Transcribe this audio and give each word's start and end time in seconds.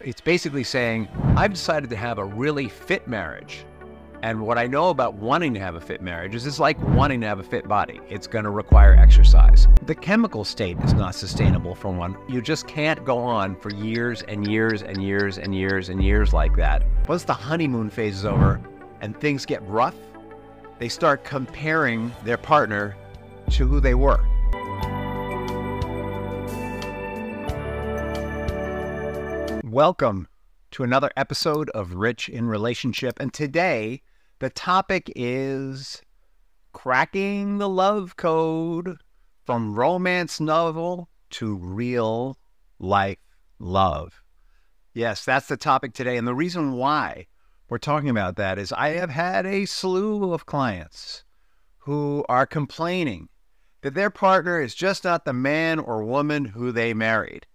It's 0.00 0.20
basically 0.20 0.62
saying, 0.62 1.08
I've 1.36 1.52
decided 1.52 1.90
to 1.90 1.96
have 1.96 2.18
a 2.18 2.24
really 2.24 2.68
fit 2.68 3.08
marriage. 3.08 3.64
And 4.22 4.40
what 4.40 4.56
I 4.56 4.68
know 4.68 4.90
about 4.90 5.14
wanting 5.14 5.52
to 5.54 5.60
have 5.60 5.74
a 5.74 5.80
fit 5.80 6.02
marriage 6.02 6.36
is 6.36 6.46
it's 6.46 6.60
like 6.60 6.80
wanting 6.80 7.20
to 7.22 7.26
have 7.26 7.40
a 7.40 7.42
fit 7.42 7.66
body. 7.66 8.00
It's 8.08 8.28
going 8.28 8.44
to 8.44 8.50
require 8.50 8.94
exercise. 8.94 9.66
The 9.86 9.96
chemical 9.96 10.44
state 10.44 10.78
is 10.84 10.94
not 10.94 11.16
sustainable 11.16 11.74
for 11.74 11.90
one. 11.90 12.16
You 12.28 12.40
just 12.40 12.68
can't 12.68 13.04
go 13.04 13.18
on 13.18 13.56
for 13.56 13.74
years 13.74 14.22
and 14.22 14.46
years 14.46 14.84
and 14.84 15.02
years 15.02 15.38
and 15.38 15.52
years 15.52 15.88
and 15.88 16.02
years 16.02 16.32
like 16.32 16.54
that. 16.54 16.84
Once 17.08 17.24
the 17.24 17.34
honeymoon 17.34 17.90
phase 17.90 18.18
is 18.18 18.24
over 18.24 18.60
and 19.00 19.18
things 19.20 19.44
get 19.44 19.64
rough, 19.64 19.96
they 20.78 20.88
start 20.88 21.24
comparing 21.24 22.12
their 22.22 22.38
partner 22.38 22.96
to 23.50 23.66
who 23.66 23.80
they 23.80 23.94
were. 23.94 24.24
Welcome 29.78 30.26
to 30.72 30.82
another 30.82 31.12
episode 31.16 31.70
of 31.70 31.94
Rich 31.94 32.28
in 32.28 32.48
Relationship. 32.48 33.20
And 33.20 33.32
today, 33.32 34.02
the 34.40 34.50
topic 34.50 35.08
is 35.14 36.02
cracking 36.72 37.58
the 37.58 37.68
love 37.68 38.16
code 38.16 38.96
from 39.46 39.76
romance 39.76 40.40
novel 40.40 41.08
to 41.30 41.54
real 41.54 42.38
life 42.80 43.18
love. 43.60 44.20
Yes, 44.94 45.24
that's 45.24 45.46
the 45.46 45.56
topic 45.56 45.94
today. 45.94 46.16
And 46.16 46.26
the 46.26 46.34
reason 46.34 46.72
why 46.72 47.28
we're 47.68 47.78
talking 47.78 48.10
about 48.10 48.34
that 48.34 48.58
is 48.58 48.72
I 48.72 48.88
have 48.94 49.10
had 49.10 49.46
a 49.46 49.64
slew 49.64 50.32
of 50.32 50.44
clients 50.44 51.22
who 51.78 52.24
are 52.28 52.46
complaining 52.46 53.28
that 53.82 53.94
their 53.94 54.10
partner 54.10 54.60
is 54.60 54.74
just 54.74 55.04
not 55.04 55.24
the 55.24 55.32
man 55.32 55.78
or 55.78 56.02
woman 56.02 56.46
who 56.46 56.72
they 56.72 56.94
married. 56.94 57.46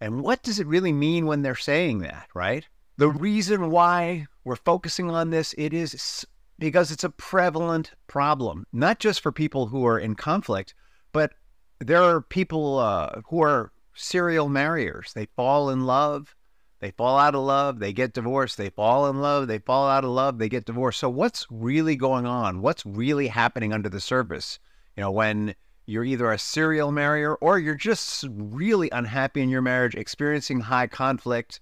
And 0.00 0.22
what 0.22 0.42
does 0.42 0.58
it 0.58 0.66
really 0.66 0.92
mean 0.92 1.26
when 1.26 1.42
they're 1.42 1.54
saying 1.54 2.00
that, 2.00 2.28
right? 2.34 2.66
The 2.96 3.08
reason 3.08 3.70
why 3.70 4.26
we're 4.44 4.56
focusing 4.56 5.10
on 5.10 5.30
this, 5.30 5.54
it 5.56 5.72
is 5.72 6.26
because 6.58 6.90
it's 6.90 7.04
a 7.04 7.10
prevalent 7.10 7.92
problem, 8.06 8.66
not 8.72 8.98
just 8.98 9.20
for 9.20 9.32
people 9.32 9.66
who 9.66 9.86
are 9.86 9.98
in 9.98 10.14
conflict, 10.14 10.74
but 11.12 11.32
there 11.80 12.02
are 12.02 12.20
people 12.20 12.78
uh, 12.78 13.20
who 13.28 13.42
are 13.42 13.72
serial 13.94 14.48
marriers. 14.48 15.12
They 15.14 15.26
fall 15.36 15.70
in 15.70 15.86
love, 15.86 16.34
they 16.80 16.90
fall 16.90 17.18
out 17.18 17.34
of 17.34 17.42
love, 17.42 17.78
they 17.78 17.92
get 17.92 18.12
divorced, 18.12 18.56
they 18.56 18.70
fall 18.70 19.08
in 19.08 19.20
love, 19.20 19.48
they 19.48 19.58
fall 19.58 19.88
out 19.88 20.04
of 20.04 20.10
love, 20.10 20.38
they 20.38 20.48
get 20.48 20.66
divorced. 20.66 21.00
So 21.00 21.08
what's 21.08 21.46
really 21.50 21.96
going 21.96 22.26
on? 22.26 22.60
What's 22.60 22.84
really 22.84 23.28
happening 23.28 23.72
under 23.72 23.88
the 23.88 24.00
surface? 24.00 24.58
You 24.96 25.00
know, 25.00 25.10
when 25.10 25.54
you're 25.86 26.04
either 26.04 26.30
a 26.30 26.38
serial 26.38 26.92
marrier 26.92 27.34
or 27.36 27.58
you're 27.58 27.74
just 27.74 28.24
really 28.30 28.88
unhappy 28.90 29.42
in 29.42 29.48
your 29.48 29.62
marriage, 29.62 29.94
experiencing 29.94 30.60
high 30.60 30.86
conflict, 30.86 31.60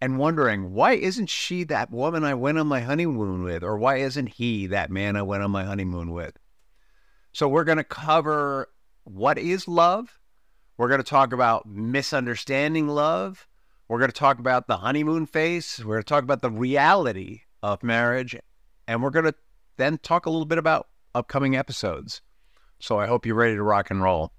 and 0.00 0.18
wondering, 0.18 0.72
why 0.72 0.94
isn't 0.94 1.28
she 1.28 1.64
that 1.64 1.90
woman 1.90 2.24
I 2.24 2.34
went 2.34 2.58
on 2.58 2.66
my 2.66 2.80
honeymoon 2.80 3.44
with? 3.44 3.62
Or 3.62 3.76
why 3.76 3.96
isn't 3.96 4.26
he 4.26 4.66
that 4.68 4.90
man 4.90 5.16
I 5.16 5.22
went 5.22 5.42
on 5.42 5.50
my 5.50 5.64
honeymoon 5.64 6.10
with? 6.10 6.36
So, 7.32 7.48
we're 7.48 7.64
going 7.64 7.78
to 7.78 7.84
cover 7.84 8.68
what 9.04 9.38
is 9.38 9.68
love. 9.68 10.18
We're 10.76 10.88
going 10.88 11.02
to 11.02 11.08
talk 11.08 11.32
about 11.32 11.66
misunderstanding 11.66 12.88
love. 12.88 13.46
We're 13.88 13.98
going 13.98 14.10
to 14.10 14.16
talk 14.16 14.38
about 14.38 14.66
the 14.66 14.78
honeymoon 14.78 15.26
phase. 15.26 15.78
We're 15.78 15.96
going 15.96 16.02
to 16.02 16.08
talk 16.08 16.24
about 16.24 16.42
the 16.42 16.50
reality 16.50 17.42
of 17.62 17.82
marriage. 17.82 18.36
And 18.88 19.02
we're 19.02 19.10
going 19.10 19.26
to 19.26 19.34
then 19.76 19.98
talk 19.98 20.26
a 20.26 20.30
little 20.30 20.46
bit 20.46 20.58
about 20.58 20.88
upcoming 21.14 21.56
episodes. 21.56 22.22
So 22.82 22.98
I 22.98 23.06
hope 23.06 23.24
you're 23.24 23.36
ready 23.36 23.54
to 23.54 23.62
rock 23.62 23.92
and 23.92 24.02
roll. 24.02 24.32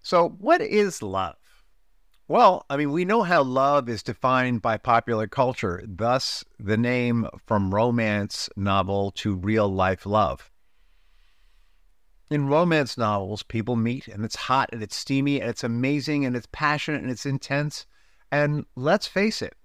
So, 0.00 0.28
what 0.38 0.60
is 0.60 1.02
love? 1.02 1.34
Well, 2.28 2.64
I 2.70 2.76
mean, 2.76 2.92
we 2.92 3.04
know 3.04 3.24
how 3.24 3.42
love 3.42 3.88
is 3.88 4.04
defined 4.04 4.62
by 4.62 4.76
popular 4.76 5.26
culture, 5.26 5.82
thus, 5.84 6.44
the 6.60 6.76
name 6.76 7.26
from 7.46 7.74
romance 7.74 8.48
novel 8.56 9.10
to 9.16 9.34
real 9.34 9.68
life 9.68 10.06
love. 10.06 10.52
In 12.30 12.46
romance 12.46 12.96
novels, 12.96 13.42
people 13.42 13.74
meet 13.74 14.06
and 14.06 14.24
it's 14.24 14.36
hot 14.36 14.70
and 14.72 14.80
it's 14.80 14.94
steamy 14.94 15.40
and 15.40 15.50
it's 15.50 15.64
amazing 15.64 16.24
and 16.24 16.36
it's 16.36 16.48
passionate 16.52 17.02
and 17.02 17.10
it's 17.10 17.26
intense. 17.26 17.86
And 18.30 18.66
let's 18.76 19.08
face 19.08 19.42
it, 19.42 19.56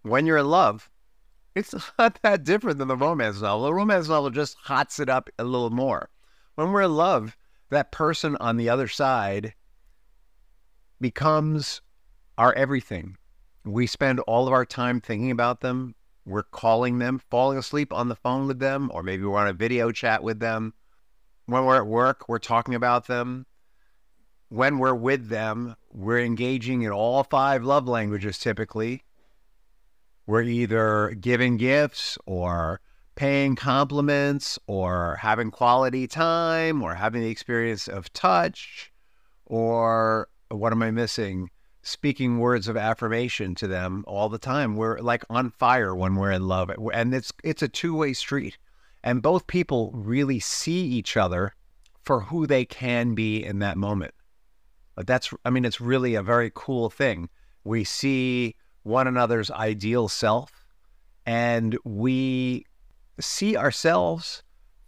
when 0.00 0.24
you're 0.24 0.38
in 0.38 0.48
love, 0.48 0.88
it's 1.54 1.74
not 1.98 2.20
that 2.22 2.42
different 2.42 2.78
than 2.78 2.88
the 2.88 2.96
romance 2.96 3.42
novel. 3.42 3.66
The 3.66 3.74
romance 3.74 4.08
novel 4.08 4.30
just 4.30 4.56
hots 4.62 4.98
it 4.98 5.10
up 5.10 5.28
a 5.38 5.44
little 5.44 5.68
more. 5.68 6.08
When 6.54 6.72
we're 6.72 6.82
in 6.82 6.96
love, 6.96 7.36
that 7.70 7.92
person 7.92 8.36
on 8.40 8.56
the 8.56 8.68
other 8.68 8.88
side 8.88 9.54
becomes 11.00 11.80
our 12.36 12.52
everything. 12.54 13.16
We 13.64 13.86
spend 13.86 14.20
all 14.20 14.46
of 14.46 14.52
our 14.52 14.64
time 14.64 15.00
thinking 15.00 15.30
about 15.30 15.60
them. 15.60 15.94
We're 16.26 16.42
calling 16.42 16.98
them, 16.98 17.20
falling 17.30 17.58
asleep 17.58 17.92
on 17.92 18.08
the 18.08 18.16
phone 18.16 18.46
with 18.46 18.58
them, 18.58 18.90
or 18.92 19.02
maybe 19.02 19.24
we're 19.24 19.38
on 19.38 19.48
a 19.48 19.52
video 19.52 19.90
chat 19.90 20.22
with 20.22 20.40
them. 20.40 20.74
When 21.46 21.64
we're 21.64 21.76
at 21.76 21.86
work, 21.86 22.28
we're 22.28 22.38
talking 22.38 22.74
about 22.74 23.06
them. 23.06 23.46
When 24.48 24.78
we're 24.78 24.94
with 24.94 25.28
them, 25.28 25.76
we're 25.92 26.20
engaging 26.20 26.82
in 26.82 26.90
all 26.90 27.24
five 27.24 27.64
love 27.64 27.88
languages 27.88 28.38
typically. 28.38 29.04
We're 30.26 30.42
either 30.42 31.16
giving 31.20 31.56
gifts 31.56 32.18
or 32.26 32.80
paying 33.14 33.56
compliments 33.56 34.58
or 34.66 35.16
having 35.20 35.50
quality 35.50 36.06
time 36.06 36.82
or 36.82 36.94
having 36.94 37.22
the 37.22 37.30
experience 37.30 37.88
of 37.88 38.12
touch 38.12 38.92
or 39.46 40.28
what 40.48 40.72
am 40.72 40.82
I 40.82 40.90
missing? 40.90 41.50
Speaking 41.82 42.38
words 42.38 42.68
of 42.68 42.76
affirmation 42.76 43.54
to 43.56 43.66
them 43.66 44.04
all 44.06 44.28
the 44.28 44.38
time. 44.38 44.76
We're 44.76 44.98
like 44.98 45.24
on 45.30 45.50
fire 45.50 45.94
when 45.94 46.14
we're 46.14 46.30
in 46.30 46.46
love. 46.46 46.70
And 46.92 47.14
it's 47.14 47.32
it's 47.42 47.62
a 47.62 47.68
two-way 47.68 48.12
street. 48.12 48.58
And 49.02 49.22
both 49.22 49.46
people 49.46 49.90
really 49.94 50.40
see 50.40 50.82
each 50.82 51.16
other 51.16 51.54
for 52.02 52.20
who 52.20 52.46
they 52.46 52.64
can 52.64 53.14
be 53.14 53.42
in 53.42 53.60
that 53.60 53.76
moment. 53.76 54.14
But 54.94 55.06
that's 55.06 55.32
I 55.44 55.50
mean, 55.50 55.64
it's 55.64 55.80
really 55.80 56.14
a 56.14 56.22
very 56.22 56.52
cool 56.54 56.90
thing. 56.90 57.28
We 57.64 57.84
see 57.84 58.56
one 58.82 59.06
another's 59.06 59.50
ideal 59.50 60.08
self 60.08 60.52
and 61.26 61.76
we 61.84 62.66
see 63.20 63.56
ourselves 63.56 64.42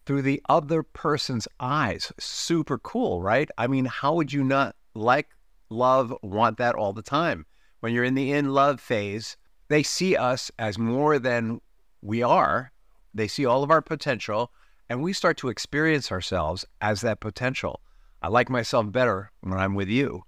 through 0.04 0.22
the 0.22 0.43
other 0.48 0.82
person's 0.82 1.47
eyes. 1.60 2.12
Super 2.19 2.78
cool, 2.78 3.22
right? 3.22 3.48
I 3.56 3.66
mean, 3.66 3.84
how 3.84 4.15
would 4.15 4.32
you 4.32 4.44
not 4.44 4.75
like, 4.94 5.28
love, 5.70 6.15
want 6.22 6.59
that 6.59 6.75
all 6.75 6.93
the 6.93 7.03
time? 7.03 7.47
When 7.81 7.93
you're 7.93 8.04
in 8.04 8.15
the 8.15 8.32
in 8.32 8.50
love 8.50 8.81
phase, 8.81 9.37
they 9.69 9.82
see 9.82 10.16
us 10.16 10.50
as 10.59 10.78
more 10.78 11.19
than 11.19 11.60
we 12.03 12.22
are. 12.22 12.72
They 13.15 13.28
see 13.28 13.47
all 13.47 13.62
of 13.62 13.70
our 13.70 13.82
potential, 13.82 14.53
and 14.88 15.03
we 15.03 15.12
start 15.12 15.37
to 15.38 15.49
experience 15.49 16.10
ourselves 16.12 16.64
as 16.81 17.00
that 17.03 17.20
potential. 17.20 17.81
I 18.20 18.28
like 18.28 18.50
myself 18.50 18.91
better 18.93 19.31
when 19.41 19.59
I'm 19.59 19.75
with 19.75 19.88
you. 19.88 20.22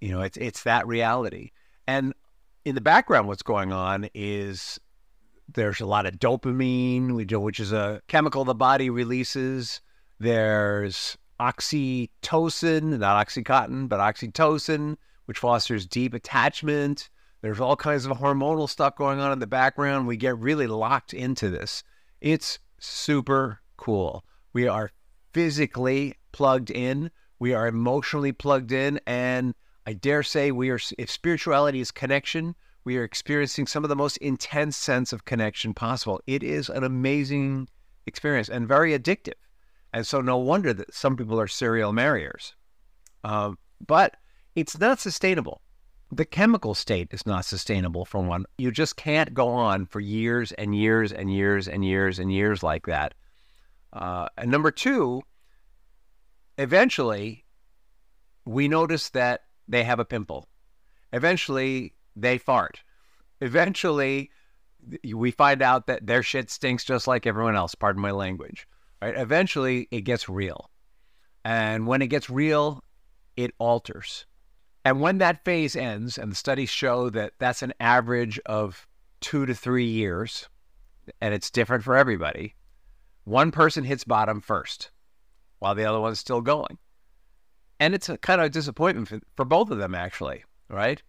You 0.00 0.10
know, 0.10 0.22
it's 0.22 0.36
it's 0.36 0.64
that 0.64 0.86
reality. 0.86 1.50
And 1.86 2.14
in 2.64 2.74
the 2.74 2.80
background, 2.80 3.28
what's 3.28 3.42
going 3.42 3.72
on 3.72 4.08
is 4.14 4.78
there's 5.48 5.80
a 5.80 5.86
lot 5.86 6.06
of 6.06 6.14
dopamine, 6.14 7.14
which 7.14 7.60
is 7.60 7.72
a 7.72 8.02
chemical 8.08 8.44
the 8.44 8.54
body 8.54 8.90
releases. 8.90 9.80
There's 10.18 11.16
oxytocin, 11.40 12.98
not 12.98 13.26
oxycontin, 13.26 13.88
but 13.88 14.00
oxytocin, 14.00 14.96
which 15.26 15.38
fosters 15.38 15.86
deep 15.86 16.14
attachment. 16.14 17.10
There's 17.40 17.60
all 17.60 17.76
kinds 17.76 18.06
of 18.06 18.16
hormonal 18.18 18.68
stuff 18.68 18.96
going 18.96 19.18
on 19.18 19.32
in 19.32 19.40
the 19.40 19.46
background. 19.46 20.06
We 20.06 20.16
get 20.16 20.38
really 20.38 20.68
locked 20.68 21.12
into 21.12 21.50
this. 21.50 21.82
It's 22.20 22.60
super 22.78 23.60
cool. 23.76 24.24
We 24.52 24.68
are 24.68 24.92
physically 25.32 26.14
plugged 26.30 26.70
in, 26.70 27.10
we 27.38 27.54
are 27.54 27.66
emotionally 27.66 28.32
plugged 28.32 28.70
in, 28.70 29.00
and 29.06 29.54
I 29.86 29.94
dare 29.94 30.22
say 30.22 30.52
we 30.52 30.70
are 30.70 30.78
if 30.98 31.10
spirituality 31.10 31.80
is 31.80 31.90
connection, 31.90 32.54
we 32.84 32.96
are 32.96 33.04
experiencing 33.04 33.66
some 33.66 33.84
of 33.84 33.88
the 33.88 33.96
most 33.96 34.16
intense 34.18 34.76
sense 34.76 35.12
of 35.12 35.24
connection 35.24 35.74
possible. 35.74 36.20
It 36.26 36.42
is 36.42 36.68
an 36.68 36.84
amazing 36.84 37.68
experience 38.06 38.48
and 38.48 38.66
very 38.66 38.98
addictive. 38.98 39.34
And 39.92 40.06
so, 40.06 40.20
no 40.20 40.38
wonder 40.38 40.72
that 40.72 40.94
some 40.94 41.16
people 41.16 41.38
are 41.38 41.46
serial 41.46 41.92
marriers. 41.92 42.54
Uh, 43.22 43.52
but 43.86 44.16
it's 44.54 44.78
not 44.78 45.00
sustainable. 45.00 45.60
The 46.10 46.24
chemical 46.24 46.74
state 46.74 47.08
is 47.10 47.26
not 47.26 47.44
sustainable 47.44 48.04
for 48.04 48.20
one. 48.20 48.44
You 48.58 48.70
just 48.70 48.96
can't 48.96 49.32
go 49.32 49.48
on 49.48 49.86
for 49.86 50.00
years 50.00 50.52
and 50.52 50.74
years 50.74 51.12
and 51.12 51.32
years 51.32 51.68
and 51.68 51.84
years 51.84 52.18
and 52.18 52.32
years 52.32 52.62
like 52.62 52.86
that. 52.86 53.14
Uh, 53.92 54.28
and 54.36 54.50
number 54.50 54.70
two, 54.70 55.22
eventually, 56.58 57.44
we 58.44 58.68
notice 58.68 59.10
that 59.10 59.42
they 59.68 59.84
have 59.84 60.00
a 60.00 60.04
pimple. 60.04 60.48
Eventually, 61.12 61.94
they 62.16 62.38
fart. 62.38 62.82
Eventually, 63.40 64.30
we 65.14 65.30
find 65.30 65.62
out 65.62 65.86
that 65.86 66.06
their 66.06 66.22
shit 66.22 66.50
stinks 66.50 66.84
just 66.84 67.06
like 67.06 67.26
everyone 67.26 67.56
else. 67.56 67.74
Pardon 67.74 68.02
my 68.02 68.10
language. 68.10 68.66
Right? 69.00 69.16
Eventually, 69.16 69.88
it 69.90 70.02
gets 70.02 70.28
real, 70.28 70.70
and 71.44 71.86
when 71.86 72.02
it 72.02 72.06
gets 72.08 72.30
real, 72.30 72.84
it 73.36 73.52
alters. 73.58 74.26
And 74.84 75.00
when 75.00 75.18
that 75.18 75.44
phase 75.44 75.76
ends, 75.76 76.18
and 76.18 76.30
the 76.30 76.36
studies 76.36 76.70
show 76.70 77.10
that 77.10 77.34
that's 77.38 77.62
an 77.62 77.72
average 77.80 78.38
of 78.46 78.86
two 79.20 79.46
to 79.46 79.54
three 79.54 79.86
years, 79.86 80.48
and 81.20 81.32
it's 81.34 81.50
different 81.50 81.84
for 81.84 81.96
everybody, 81.96 82.54
one 83.24 83.50
person 83.52 83.84
hits 83.84 84.04
bottom 84.04 84.40
first 84.40 84.90
while 85.60 85.74
the 85.74 85.84
other 85.84 86.00
one's 86.00 86.18
still 86.18 86.40
going. 86.40 86.78
And 87.78 87.94
it's 87.94 88.08
a 88.08 88.18
kind 88.18 88.40
of 88.40 88.46
a 88.46 88.50
disappointment 88.50 89.08
for, 89.08 89.20
for 89.36 89.44
both 89.44 89.70
of 89.70 89.78
them, 89.78 89.94
actually, 89.94 90.44
right? 90.68 91.02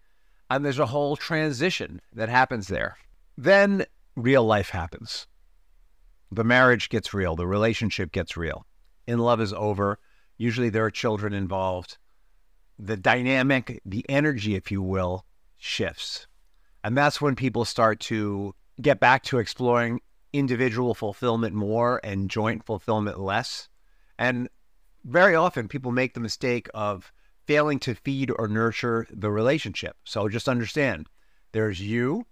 And 0.53 0.63
there's 0.63 0.77
a 0.77 0.85
whole 0.85 1.15
transition 1.15 1.99
that 2.13 2.29
happens 2.29 2.67
there. 2.67 2.95
Then 3.35 3.87
real 4.15 4.43
life 4.43 4.69
happens. 4.69 5.25
The 6.31 6.43
marriage 6.43 6.89
gets 6.89 7.11
real, 7.11 7.35
the 7.35 7.47
relationship 7.47 8.11
gets 8.11 8.37
real. 8.37 8.67
In 9.07 9.17
love 9.17 9.41
is 9.41 9.51
over. 9.51 9.97
Usually 10.37 10.69
there 10.69 10.85
are 10.85 10.91
children 10.91 11.33
involved. 11.33 11.97
The 12.77 12.95
dynamic, 12.95 13.81
the 13.83 14.05
energy, 14.07 14.53
if 14.53 14.69
you 14.69 14.83
will, 14.83 15.25
shifts. 15.57 16.27
And 16.83 16.95
that's 16.95 17.19
when 17.19 17.33
people 17.33 17.65
start 17.65 17.99
to 18.01 18.53
get 18.79 18.99
back 18.99 19.23
to 19.23 19.39
exploring 19.39 20.01
individual 20.33 20.93
fulfillment 20.93 21.55
more 21.55 21.99
and 22.03 22.29
joint 22.29 22.63
fulfillment 22.63 23.19
less. 23.19 23.69
And 24.19 24.49
very 25.03 25.33
often 25.33 25.67
people 25.67 25.91
make 25.91 26.13
the 26.13 26.19
mistake 26.19 26.69
of 26.75 27.11
failing 27.45 27.79
to 27.79 27.95
feed 27.95 28.31
or 28.37 28.47
nurture 28.47 29.07
the 29.11 29.31
relationship. 29.31 29.95
So 30.03 30.29
just 30.29 30.49
understand 30.49 31.07
there's 31.51 31.81
you, 31.81 32.25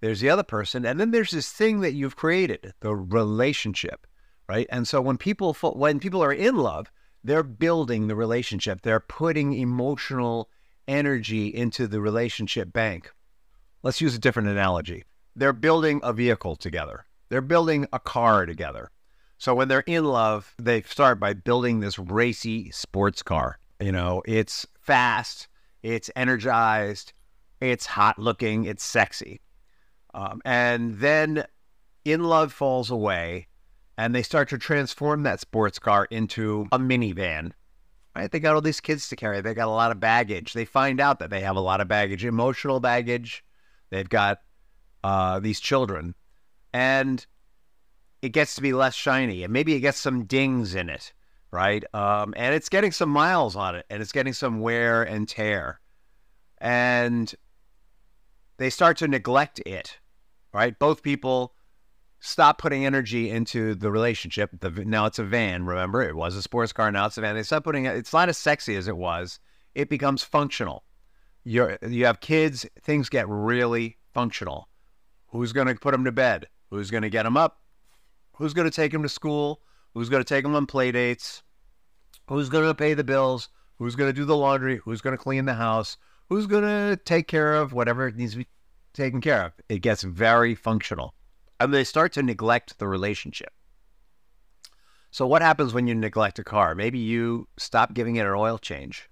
there's 0.00 0.20
the 0.20 0.30
other 0.30 0.42
person, 0.42 0.86
and 0.86 0.98
then 0.98 1.10
there's 1.10 1.30
this 1.30 1.50
thing 1.50 1.80
that 1.80 1.92
you've 1.92 2.16
created, 2.16 2.72
the 2.80 2.94
relationship, 2.94 4.06
right? 4.48 4.66
And 4.70 4.86
so 4.88 5.00
when 5.00 5.18
people 5.18 5.54
when 5.54 6.00
people 6.00 6.22
are 6.22 6.32
in 6.32 6.56
love, 6.56 6.90
they're 7.22 7.42
building 7.42 8.08
the 8.08 8.16
relationship. 8.16 8.80
They're 8.80 9.00
putting 9.00 9.52
emotional 9.52 10.48
energy 10.88 11.48
into 11.48 11.86
the 11.86 12.00
relationship 12.00 12.72
bank. 12.72 13.12
Let's 13.82 14.00
use 14.00 14.14
a 14.14 14.18
different 14.18 14.48
analogy. 14.48 15.04
They're 15.36 15.52
building 15.52 16.00
a 16.02 16.12
vehicle 16.12 16.56
together. 16.56 17.04
They're 17.28 17.40
building 17.40 17.86
a 17.92 18.00
car 18.00 18.46
together. 18.46 18.90
So 19.38 19.54
when 19.54 19.68
they're 19.68 19.80
in 19.80 20.04
love, 20.04 20.54
they 20.58 20.82
start 20.82 21.20
by 21.20 21.32
building 21.32 21.80
this 21.80 21.98
racy 21.98 22.70
sports 22.72 23.22
car. 23.22 23.58
You 23.80 23.92
know, 23.92 24.22
it's 24.26 24.66
fast, 24.80 25.48
it's 25.82 26.10
energized, 26.14 27.12
it's 27.60 27.86
hot 27.86 28.18
looking, 28.18 28.64
it's 28.64 28.84
sexy. 28.84 29.40
Um, 30.12 30.42
and 30.44 30.98
then 30.98 31.44
in 32.04 32.24
love 32.24 32.52
falls 32.52 32.90
away 32.90 33.46
and 33.96 34.14
they 34.14 34.22
start 34.22 34.48
to 34.48 34.58
transform 34.58 35.22
that 35.22 35.40
sports 35.40 35.78
car 35.78 36.06
into 36.10 36.66
a 36.72 36.78
minivan. 36.78 37.52
Right? 38.16 38.30
They 38.30 38.40
got 38.40 38.54
all 38.54 38.60
these 38.60 38.80
kids 38.80 39.08
to 39.08 39.16
carry. 39.16 39.40
They 39.40 39.54
got 39.54 39.68
a 39.68 39.70
lot 39.70 39.92
of 39.92 40.00
baggage. 40.00 40.52
They 40.52 40.64
find 40.64 41.00
out 41.00 41.20
that 41.20 41.30
they 41.30 41.40
have 41.40 41.56
a 41.56 41.60
lot 41.60 41.80
of 41.80 41.88
baggage, 41.88 42.24
emotional 42.24 42.80
baggage. 42.80 43.44
They've 43.90 44.08
got 44.08 44.40
uh, 45.04 45.38
these 45.40 45.60
children. 45.60 46.14
And 46.72 47.24
it 48.22 48.30
gets 48.30 48.54
to 48.56 48.62
be 48.62 48.72
less 48.72 48.94
shiny 48.94 49.44
and 49.44 49.52
maybe 49.52 49.74
it 49.74 49.80
gets 49.80 49.98
some 49.98 50.24
dings 50.24 50.74
in 50.74 50.88
it, 50.88 51.12
right? 51.52 51.84
Um, 51.94 52.34
and 52.36 52.54
it's 52.54 52.68
getting 52.68 52.92
some 52.92 53.08
miles 53.08 53.56
on 53.56 53.74
it 53.74 53.86
and 53.90 54.02
it's 54.02 54.12
getting 54.12 54.32
some 54.32 54.60
wear 54.60 55.02
and 55.02 55.28
tear. 55.28 55.80
And 56.58 57.32
they 58.58 58.70
start 58.70 58.98
to 58.98 59.08
neglect 59.08 59.60
it, 59.60 59.98
right? 60.52 60.78
Both 60.78 61.02
people 61.02 61.54
stop 62.20 62.58
putting 62.58 62.84
energy 62.84 63.30
into 63.30 63.74
the 63.74 63.90
relationship. 63.90 64.50
The, 64.60 64.70
now 64.70 65.06
it's 65.06 65.18
a 65.18 65.24
van, 65.24 65.64
remember? 65.64 66.02
It 66.02 66.14
was 66.14 66.36
a 66.36 66.42
sports 66.42 66.72
car, 66.72 66.92
now 66.92 67.06
it's 67.06 67.16
a 67.18 67.22
van. 67.22 67.34
They 67.34 67.42
stop 67.42 67.64
putting 67.64 67.86
it, 67.86 67.96
it's 67.96 68.12
not 68.12 68.28
as 68.28 68.38
sexy 68.38 68.76
as 68.76 68.88
it 68.88 68.96
was. 68.96 69.40
It 69.74 69.88
becomes 69.88 70.22
functional. 70.22 70.84
You're, 71.44 71.78
you 71.88 72.04
have 72.04 72.20
kids, 72.20 72.66
things 72.82 73.08
get 73.08 73.26
really 73.28 73.96
functional. 74.12 74.68
Who's 75.28 75.52
going 75.52 75.68
to 75.68 75.74
put 75.74 75.92
them 75.92 76.04
to 76.04 76.12
bed? 76.12 76.48
Who's 76.68 76.90
going 76.90 77.02
to 77.02 77.10
get 77.10 77.22
them 77.22 77.36
up? 77.36 77.60
Who's 78.36 78.52
going 78.52 78.68
to 78.68 78.74
take 78.74 78.92
them 78.92 79.02
to 79.02 79.08
school? 79.08 79.62
Who's 79.94 80.08
going 80.08 80.22
to 80.22 80.28
take 80.28 80.44
them 80.44 80.54
on 80.54 80.66
play 80.66 80.92
dates? 80.92 81.42
Who's 82.28 82.48
going 82.48 82.66
to 82.66 82.74
pay 82.74 82.94
the 82.94 83.04
bills? 83.04 83.48
Who's 83.78 83.96
going 83.96 84.08
to 84.08 84.16
do 84.18 84.24
the 84.24 84.36
laundry? 84.36 84.76
Who's 84.76 85.00
going 85.00 85.16
to 85.16 85.22
clean 85.22 85.46
the 85.46 85.54
house? 85.54 85.96
Who's 86.28 86.46
going 86.46 86.62
to 86.62 86.96
take 87.04 87.26
care 87.26 87.54
of 87.54 87.72
whatever 87.72 88.10
needs 88.10 88.32
to 88.32 88.38
be 88.38 88.46
taken 88.92 89.20
care 89.20 89.46
of? 89.46 89.52
It 89.68 89.80
gets 89.80 90.02
very 90.02 90.54
functional. 90.54 91.14
And 91.58 91.74
they 91.74 91.84
start 91.84 92.12
to 92.12 92.22
neglect 92.22 92.78
the 92.78 92.86
relationship. 92.86 93.52
So, 95.10 95.26
what 95.26 95.42
happens 95.42 95.74
when 95.74 95.88
you 95.88 95.94
neglect 95.94 96.38
a 96.38 96.44
car? 96.44 96.74
Maybe 96.74 97.00
you 97.00 97.48
stop 97.58 97.94
giving 97.94 98.16
it 98.16 98.26
an 98.26 98.32
oil 98.32 98.58
change. 98.58 99.10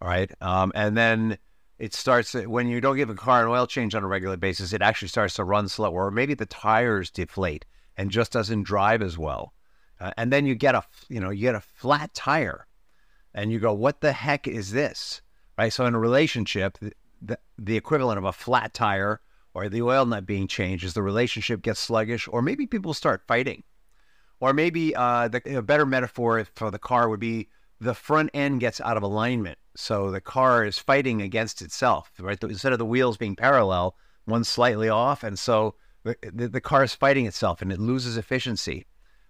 All 0.00 0.08
right. 0.08 0.30
Um, 0.40 0.72
and 0.74 0.96
then 0.96 1.38
it 1.78 1.92
starts 1.92 2.34
when 2.34 2.68
you 2.68 2.80
don't 2.80 2.96
give 2.96 3.10
a 3.10 3.14
car 3.14 3.42
an 3.42 3.48
oil 3.48 3.66
change 3.66 3.94
on 3.94 4.02
a 4.02 4.08
regular 4.08 4.36
basis, 4.36 4.72
it 4.72 4.82
actually 4.82 5.08
starts 5.08 5.34
to 5.34 5.44
run 5.44 5.68
slower, 5.68 6.06
or 6.06 6.10
maybe 6.10 6.34
the 6.34 6.46
tires 6.46 7.10
deflate 7.10 7.66
and 7.96 8.10
just 8.10 8.32
doesn't 8.32 8.62
drive 8.62 9.02
as 9.02 9.18
well. 9.18 9.52
Uh, 10.04 10.12
and 10.18 10.30
then 10.30 10.44
you 10.44 10.54
get 10.54 10.74
a 10.74 10.82
you 11.08 11.18
know 11.18 11.30
you 11.30 11.40
get 11.40 11.54
a 11.54 11.60
flat 11.60 12.12
tire, 12.12 12.66
and 13.32 13.50
you 13.50 13.58
go, 13.58 13.72
what 13.72 14.02
the 14.02 14.12
heck 14.12 14.46
is 14.46 14.70
this? 14.70 15.22
Right. 15.56 15.72
So 15.72 15.86
in 15.86 15.94
a 15.94 15.98
relationship, 15.98 16.76
the, 17.22 17.38
the 17.56 17.76
equivalent 17.76 18.18
of 18.18 18.24
a 18.24 18.32
flat 18.32 18.74
tire 18.74 19.20
or 19.54 19.70
the 19.70 19.80
oil 19.80 20.04
not 20.04 20.26
being 20.26 20.46
changed 20.46 20.84
is 20.84 20.92
the 20.92 21.02
relationship 21.02 21.62
gets 21.62 21.80
sluggish, 21.80 22.28
or 22.28 22.42
maybe 22.42 22.66
people 22.66 22.92
start 22.92 23.22
fighting, 23.26 23.62
or 24.40 24.52
maybe 24.52 24.94
uh, 24.94 25.28
the, 25.28 25.56
a 25.56 25.62
better 25.62 25.86
metaphor 25.86 26.46
for 26.54 26.70
the 26.70 26.78
car 26.78 27.08
would 27.08 27.20
be 27.20 27.48
the 27.80 27.94
front 27.94 28.28
end 28.34 28.60
gets 28.60 28.82
out 28.82 28.98
of 28.98 29.02
alignment, 29.02 29.56
so 29.74 30.10
the 30.10 30.20
car 30.20 30.66
is 30.66 30.78
fighting 30.78 31.22
against 31.22 31.62
itself. 31.62 32.10
Right. 32.18 32.42
Instead 32.42 32.72
of 32.72 32.78
the 32.78 32.84
wheels 32.84 33.16
being 33.16 33.36
parallel, 33.36 33.96
one's 34.26 34.48
slightly 34.48 34.90
off, 34.90 35.24
and 35.24 35.38
so 35.38 35.76
the, 36.02 36.48
the 36.48 36.60
car 36.60 36.84
is 36.84 36.94
fighting 36.94 37.24
itself 37.24 37.62
and 37.62 37.72
it 37.72 37.80
loses 37.80 38.18
efficiency, 38.18 38.84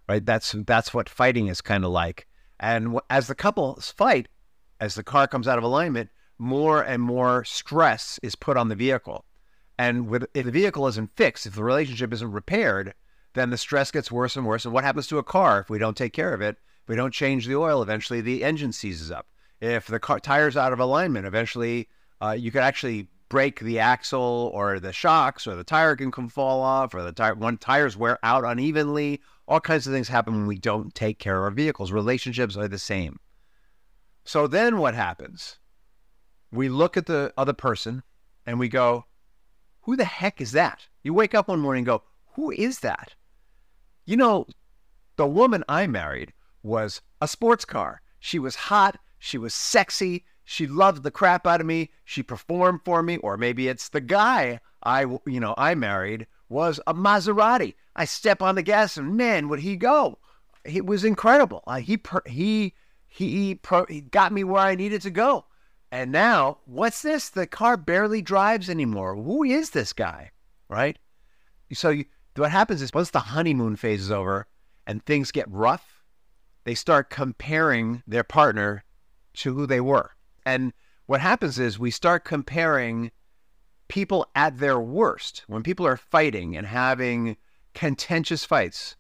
right? 0.09 0.25
That's 0.25 0.55
that's 0.67 0.93
what 0.95 1.09
fighting 1.09 1.49
is 1.49 1.61
kind 1.61 1.85
of 1.85 1.91
like. 1.91 2.27
And 2.61 2.99
as 3.11 3.27
the 3.27 3.35
couples 3.35 3.91
fight, 3.91 4.29
as 4.81 4.95
the 4.95 5.03
car 5.03 5.27
comes 5.27 5.49
out 5.49 5.59
of 5.59 5.65
alignment, 5.65 6.11
more 6.39 6.83
and 6.83 7.03
more 7.03 7.45
stress 7.45 8.19
is 8.23 8.35
put 8.35 8.57
on 8.57 8.69
the 8.69 8.75
vehicle. 8.75 9.25
And 9.79 10.09
with, 10.09 10.27
if 10.35 10.45
the 10.45 10.53
vehicle 10.53 10.87
isn't 10.87 11.17
fixed, 11.17 11.47
if 11.47 11.55
the 11.55 11.65
relationship 11.65 12.13
isn't 12.13 12.33
repaired, 12.33 12.95
then 13.35 13.51
the 13.51 13.59
stress 13.59 13.91
gets 13.91 14.11
worse 14.11 14.37
and 14.37 14.47
worse. 14.47 14.65
And 14.65 14.73
what 14.73 14.85
happens 14.85 15.07
to 15.09 15.19
a 15.19 15.25
car 15.25 15.61
if 15.61 15.71
we 15.71 15.79
don't 15.79 15.97
take 15.97 16.13
care 16.13 16.33
of 16.33 16.41
it? 16.41 16.57
If 16.83 16.89
we 16.89 16.97
don't 16.97 17.15
change 17.15 17.47
the 17.47 17.57
oil, 17.57 17.83
eventually 17.83 18.21
the 18.21 18.45
engine 18.45 18.73
seizes 18.73 19.11
up. 19.11 19.27
If 19.61 19.87
the 19.87 19.99
car 19.99 20.21
tire's 20.21 20.57
out 20.57 20.73
of 20.73 20.81
alignment, 20.81 21.27
eventually 21.27 21.89
uh, 22.21 22.37
you 22.39 22.51
could 22.51 22.63
actually 22.63 23.09
break 23.35 23.59
the 23.59 23.81
axle 23.81 24.49
or 24.55 24.79
the 24.79 24.93
shocks 24.93 25.45
or 25.45 25.57
the 25.57 25.65
tire 25.65 25.97
can 25.97 26.13
come 26.13 26.29
fall 26.29 26.63
off 26.63 26.95
or 26.95 27.03
the 27.03 27.11
tire 27.11 27.35
one 27.35 27.59
tires 27.59 27.97
wear 27.97 28.17
out 28.23 28.45
unevenly. 28.45 29.21
All 29.49 29.59
kinds 29.59 29.89
of 29.89 29.93
things 29.93 30.07
happen 30.07 30.35
when 30.35 30.47
we 30.47 30.57
don't 30.57 30.95
take 30.95 31.19
care 31.19 31.39
of 31.39 31.43
our 31.43 31.51
vehicles. 31.51 31.91
Relationships 31.91 32.57
are 32.57 32.69
the 32.69 32.79
same. 32.79 33.19
So 34.25 34.47
then 34.47 34.79
what 34.79 34.95
happens? 34.95 35.59
We 36.53 36.69
look 36.69 36.97
at 36.97 37.07
the 37.07 37.35
other 37.37 37.53
person 37.53 38.05
and 38.47 38.61
we 38.61 38.69
go 38.69 39.05
who 39.81 39.97
the 39.97 40.05
heck 40.05 40.41
is 40.41 40.53
that? 40.53 40.87
You 41.03 41.13
wake 41.13 41.35
up 41.35 41.49
one 41.49 41.59
morning 41.59 41.81
and 41.81 41.87
go 41.87 42.05
who 42.35 42.53
is 42.53 42.79
that? 42.81 43.17
You 44.05 44.17
know 44.17 44.47
the 45.17 45.27
woman 45.27 45.65
i 45.69 45.89
married 45.89 46.33
was 46.63 47.03
a 47.21 47.27
sports 47.27 47.65
car. 47.65 48.01
She 48.21 48.39
was 48.39 48.55
hot. 48.55 49.01
She 49.19 49.39
was 49.39 49.55
sexy 49.55 50.25
she 50.45 50.67
loved 50.67 51.03
the 51.03 51.11
crap 51.11 51.47
out 51.47 51.61
of 51.61 51.67
me. 51.67 51.91
She 52.05 52.23
performed 52.23 52.81
for 52.85 53.03
me, 53.03 53.17
or 53.19 53.37
maybe 53.37 53.69
it's 53.69 53.89
the 53.89 54.01
guy 54.01 54.61
I, 54.83 55.03
you 55.27 55.41
know, 55.41 55.55
I 55.57 55.75
married 55.75 56.27
was 56.49 56.81
a 56.87 56.95
Maserati. 56.95 57.75
I 57.97 58.05
step 58.05 58.43
on 58.43 58.55
the 58.55 58.63
gas 58.63 58.97
and 58.97 59.17
man, 59.17 59.49
would 59.49 59.61
he 59.61 59.77
go? 59.77 60.19
It 60.65 60.87
was 60.87 61.05
incredible. 61.05 61.63
Uh, 61.67 61.77
he 61.77 62.01
he 62.27 62.75
he, 63.07 63.55
pro, 63.55 63.87
he 63.87 64.01
got 64.01 64.33
me 64.33 64.45
where 64.45 64.63
I 64.63 64.75
needed 64.75 65.03
to 65.03 65.11
go. 65.11 65.47
And 65.93 66.11
now, 66.11 66.59
what's 66.65 67.03
this? 67.03 67.29
The 67.29 67.47
car 67.47 67.77
barely 67.77 68.21
drives 68.21 68.69
anymore. 68.69 69.15
Who 69.15 69.45
is 69.45 69.71
this 69.71 69.93
guy? 69.93 70.33
Right? 70.69 70.99
So 71.73 71.91
you, 71.91 72.07
what 72.37 72.51
happens 72.51 72.83
is 72.83 72.93
once 72.93 73.11
the 73.11 73.21
honeymoon 73.21 73.77
phase 73.77 74.03
is 74.03 74.11
over 74.11 74.47
and 74.87 75.05
things 75.05 75.31
get 75.31 75.51
rough, 75.51 76.03
they 76.65 76.75
start 76.75 77.11
comparing 77.11 78.03
their 78.07 78.25
partner 78.25 78.83
to 79.35 79.55
who 79.55 79.67
they 79.67 79.81
were. 79.81 80.11
And 80.45 80.73
what 81.07 81.21
happens 81.21 81.59
is 81.59 81.79
we 81.79 81.91
start 81.91 82.25
comparing 82.25 83.11
people 83.89 84.27
at 84.35 84.59
their 84.59 84.81
worst 84.81 85.45
when 85.47 85.63
people 85.63 85.87
are 85.87 85.97
fighting 85.97 86.57
and 86.57 86.67
having 86.67 87.37
contentious 87.75 88.45
fights, 88.45 88.97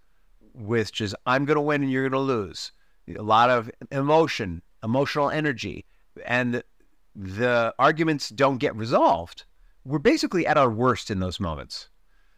which 0.53 1.01
is 1.01 1.15
I'm 1.27 1.45
going 1.45 1.57
to 1.57 1.61
win 1.61 1.83
and 1.83 1.91
you're 1.91 2.09
going 2.09 2.13
to 2.13 2.33
lose. 2.35 2.73
A 3.09 3.23
lot 3.23 3.51
of 3.51 3.71
emotion, 3.91 4.63
emotional 4.83 5.31
energy, 5.31 5.85
and 6.27 6.63
the 7.15 7.75
arguments 7.79 8.29
don't 8.29 8.59
get 8.59 8.75
resolved. 8.77 9.45
We're 9.85 9.99
basically 9.99 10.47
at 10.47 10.57
our 10.57 10.71
worst 10.71 11.11
in 11.11 11.21
those 11.21 11.39
moments. 11.39 11.89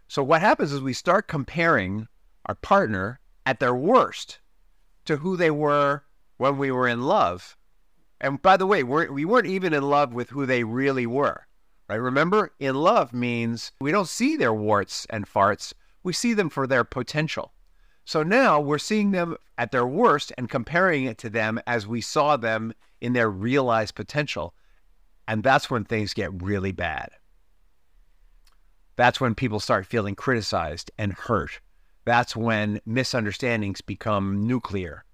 So 0.08 0.22
what 0.22 0.40
happens 0.40 0.72
is 0.72 0.80
we 0.80 0.92
start 0.92 1.28
comparing 1.28 2.08
our 2.46 2.54
partner 2.54 3.20
at 3.44 3.60
their 3.60 3.74
worst 3.74 4.40
to 5.04 5.18
who 5.18 5.36
they 5.36 5.50
were 5.50 6.04
when 6.36 6.58
we 6.58 6.70
were 6.70 6.88
in 6.88 7.02
love 7.02 7.56
And 8.20 8.40
by 8.40 8.56
the 8.56 8.66
way, 8.66 8.82
we're, 8.82 9.10
we 9.12 9.24
weren't 9.24 9.46
even 9.46 9.74
in 9.74 9.82
love 9.82 10.14
with 10.14 10.30
who 10.30 10.46
they 10.46 10.64
really 10.64 11.06
were, 11.06 11.46
right? 11.88 11.96
Remember, 11.96 12.52
in 12.58 12.74
love 12.74 13.12
means 13.12 13.72
we 13.80 13.92
don't 13.92 14.08
see 14.08 14.36
their 14.36 14.54
warts 14.54 15.06
and 15.10 15.26
farts, 15.26 15.72
we 16.02 16.12
see 16.12 16.32
them 16.32 16.48
for 16.48 16.66
their 16.66 16.84
potential. 16.84 17.52
So 18.04 18.22
now 18.22 18.60
we're 18.60 18.78
seeing 18.78 19.10
them 19.10 19.36
at 19.58 19.72
their 19.72 19.86
worst 19.86 20.32
and 20.38 20.48
comparing 20.48 21.04
it 21.04 21.18
to 21.18 21.30
them 21.30 21.60
as 21.66 21.86
we 21.86 22.00
saw 22.00 22.36
them 22.36 22.72
in 23.00 23.12
their 23.12 23.28
realized 23.28 23.96
potential. 23.96 24.54
And 25.26 25.42
that's 25.42 25.68
when 25.70 25.84
things 25.84 26.14
get 26.14 26.42
really 26.42 26.72
bad. 26.72 27.10
That's 28.94 29.20
when 29.20 29.34
people 29.34 29.60
start 29.60 29.86
feeling 29.86 30.14
criticized 30.14 30.90
and 30.96 31.12
hurt. 31.12 31.60
That's 32.04 32.36
when 32.36 32.80
misunderstandings 32.86 33.80
become 33.80 34.46
nuclear. 34.46 35.04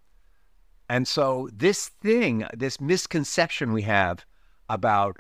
And 0.89 1.09
so, 1.09 1.49
this 1.53 1.89
thing, 1.89 2.47
this 2.55 2.81
misconception 2.81 3.73
we 3.73 3.83
have 3.83 4.27
about 4.69 5.19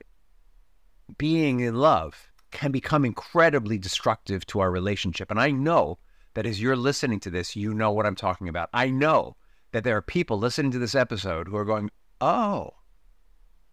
being 1.19 1.61
in 1.61 1.76
love 1.76 2.31
can 2.50 2.71
become 2.71 3.04
incredibly 3.04 3.78
destructive 3.78 4.47
to 4.47 4.61
our 4.61 4.71
relationship. 4.71 5.31
And 5.31 5.40
I 5.40 5.50
know 5.50 5.99
that 6.35 6.47
as 6.47 6.61
you're 6.61 6.76
listening 6.76 7.21
to 7.21 7.31
this, 7.31 7.57
you 7.57 7.75
know 7.75 7.90
what 7.90 8.07
I'm 8.07 8.14
talking 8.14 8.49
about. 8.49 8.69
I 8.73 8.88
know 8.88 9.37
that 9.73 9.85
there 9.85 9.97
are 9.97 10.02
people 10.02 10.38
listening 10.38 10.71
to 10.73 10.78
this 10.78 10.95
episode 10.95 11.49
who 11.49 11.57
are 11.57 11.64
going, 11.64 11.90
oh, 12.21 12.71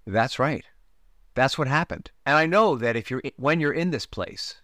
that's 0.06 0.40
right. 0.40 0.66
That's 1.36 1.58
what 1.58 1.68
happened. 1.68 2.12
And 2.26 2.36
I 2.36 2.46
know 2.46 2.76
that 2.78 2.96
if 2.96 3.12
you're 3.12 3.22
when 3.38 3.60
you're 3.60 3.72
in 3.72 3.92
this 3.92 4.06
place, 4.06 4.56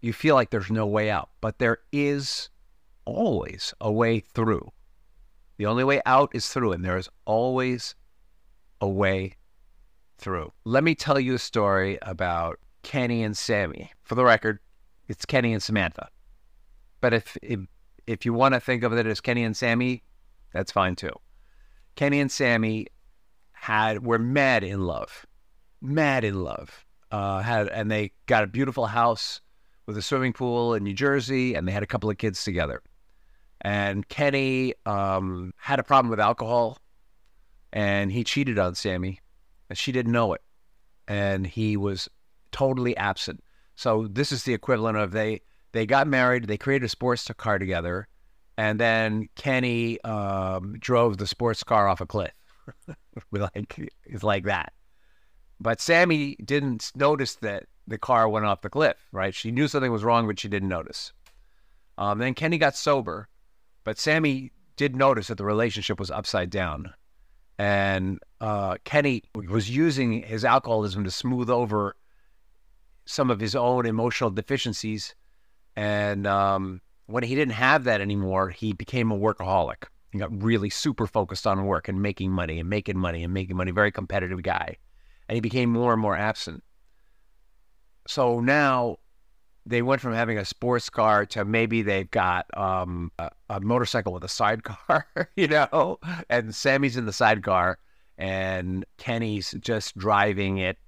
you 0.00 0.12
feel 0.12 0.34
like 0.34 0.50
there's 0.50 0.70
no 0.70 0.86
way 0.86 1.10
out, 1.10 1.30
but 1.40 1.58
there 1.58 1.78
is 1.92 2.48
always 3.04 3.74
a 3.80 3.90
way 3.90 4.20
through. 4.20 4.70
The 5.60 5.66
only 5.66 5.84
way 5.84 6.00
out 6.06 6.30
is 6.32 6.48
through, 6.48 6.72
and 6.72 6.82
there 6.82 6.96
is 6.96 7.10
always 7.26 7.94
a 8.80 8.88
way 8.88 9.36
through. 10.16 10.54
Let 10.64 10.82
me 10.82 10.94
tell 10.94 11.20
you 11.20 11.34
a 11.34 11.38
story 11.38 11.98
about 12.00 12.58
Kenny 12.82 13.22
and 13.22 13.36
Sammy. 13.36 13.92
For 14.02 14.14
the 14.14 14.24
record, 14.24 14.60
it's 15.06 15.26
Kenny 15.26 15.52
and 15.52 15.62
Samantha. 15.62 16.08
But 17.02 17.12
if 17.12 17.36
if, 17.42 17.60
if 18.06 18.24
you 18.24 18.32
want 18.32 18.54
to 18.54 18.60
think 18.60 18.84
of 18.84 18.94
it 18.94 19.06
as 19.06 19.20
Kenny 19.20 19.44
and 19.44 19.54
Sammy, 19.54 20.02
that's 20.54 20.72
fine 20.72 20.96
too. 20.96 21.12
Kenny 21.94 22.20
and 22.20 22.32
Sammy 22.32 22.86
had 23.52 24.06
were 24.06 24.18
mad 24.18 24.64
in 24.64 24.86
love, 24.86 25.26
mad 25.82 26.24
in 26.24 26.42
love. 26.42 26.86
Uh, 27.10 27.40
had 27.40 27.68
and 27.68 27.90
they 27.90 28.12
got 28.24 28.44
a 28.44 28.46
beautiful 28.46 28.86
house 28.86 29.42
with 29.84 29.98
a 29.98 30.02
swimming 30.02 30.32
pool 30.32 30.72
in 30.72 30.84
New 30.84 30.94
Jersey, 30.94 31.52
and 31.52 31.68
they 31.68 31.72
had 31.72 31.82
a 31.82 31.86
couple 31.86 32.08
of 32.08 32.16
kids 32.16 32.44
together. 32.44 32.80
And 33.62 34.08
Kenny 34.08 34.74
um, 34.86 35.52
had 35.56 35.78
a 35.78 35.82
problem 35.82 36.10
with 36.10 36.20
alcohol, 36.20 36.78
and 37.72 38.10
he 38.10 38.24
cheated 38.24 38.58
on 38.58 38.74
Sammy, 38.74 39.20
and 39.68 39.76
she 39.76 39.92
didn't 39.92 40.12
know 40.12 40.32
it, 40.32 40.42
and 41.06 41.46
he 41.46 41.76
was 41.76 42.08
totally 42.52 42.96
absent. 42.96 43.42
So 43.74 44.08
this 44.10 44.32
is 44.32 44.44
the 44.44 44.54
equivalent 44.54 44.98
of 44.98 45.12
they 45.12 45.42
they 45.72 45.86
got 45.86 46.06
married, 46.06 46.44
they 46.44 46.58
created 46.58 46.86
a 46.86 46.88
sports 46.88 47.30
car 47.36 47.58
together, 47.58 48.08
and 48.56 48.80
then 48.80 49.28
Kenny 49.36 50.00
um, 50.02 50.76
drove 50.78 51.18
the 51.18 51.26
sports 51.26 51.62
car 51.62 51.88
off 51.88 52.00
a 52.00 52.06
cliff. 52.06 52.32
like 53.30 53.90
it's 54.04 54.22
like 54.22 54.44
that. 54.44 54.72
But 55.60 55.80
Sammy 55.80 56.36
didn't 56.44 56.92
notice 56.94 57.36
that 57.36 57.64
the 57.86 57.98
car 57.98 58.28
went 58.28 58.46
off 58.46 58.62
the 58.62 58.70
cliff. 58.70 58.96
Right? 59.12 59.34
She 59.34 59.50
knew 59.50 59.68
something 59.68 59.92
was 59.92 60.04
wrong, 60.04 60.26
but 60.26 60.38
she 60.38 60.48
didn't 60.48 60.68
notice. 60.68 61.12
Um, 61.98 62.18
then 62.18 62.34
Kenny 62.34 62.56
got 62.56 62.76
sober, 62.76 63.28
but 63.90 63.98
Sammy 63.98 64.52
did 64.76 64.94
notice 64.94 65.26
that 65.26 65.36
the 65.36 65.44
relationship 65.44 65.98
was 65.98 66.12
upside 66.12 66.48
down, 66.48 66.94
and 67.58 68.20
uh, 68.40 68.76
Kenny 68.84 69.24
was 69.34 69.68
using 69.68 70.22
his 70.22 70.44
alcoholism 70.44 71.02
to 71.02 71.10
smooth 71.10 71.50
over 71.50 71.96
some 73.04 73.32
of 73.32 73.40
his 73.40 73.56
own 73.56 73.86
emotional 73.86 74.30
deficiencies 74.30 75.16
and 75.74 76.24
um, 76.24 76.80
when 77.06 77.24
he 77.24 77.34
didn't 77.34 77.54
have 77.54 77.82
that 77.82 78.00
anymore, 78.00 78.50
he 78.50 78.72
became 78.72 79.10
a 79.10 79.18
workaholic. 79.18 79.86
He 80.12 80.20
got 80.20 80.40
really 80.40 80.70
super 80.70 81.08
focused 81.08 81.44
on 81.44 81.64
work 81.64 81.88
and 81.88 82.00
making 82.00 82.30
money 82.30 82.60
and 82.60 82.70
making 82.70 82.96
money 82.96 83.24
and 83.24 83.34
making 83.34 83.56
money. 83.56 83.72
Very 83.72 83.90
competitive 83.90 84.44
guy, 84.44 84.76
and 85.28 85.34
he 85.34 85.40
became 85.40 85.72
more 85.72 85.92
and 85.92 86.00
more 86.00 86.16
absent. 86.16 86.62
So 88.06 88.38
now 88.38 88.98
they 89.66 89.82
went 89.82 90.00
from 90.00 90.14
having 90.14 90.38
a 90.38 90.44
sports 90.44 90.88
car 90.88 91.26
to 91.26 91.44
maybe 91.44 91.82
they've 91.82 92.10
got 92.10 92.46
um, 92.56 93.12
a, 93.18 93.30
a, 93.50 93.60
motorcycle 93.60 94.12
with 94.12 94.24
a 94.24 94.28
sidecar, 94.28 95.06
you 95.36 95.46
know, 95.46 95.98
and 96.28 96.54
Sammy's 96.54 96.96
in 96.96 97.06
the 97.06 97.12
sidecar 97.12 97.78
and 98.18 98.84
Kenny's 98.98 99.54
just 99.60 99.96
driving 99.96 100.58
it 100.58 100.78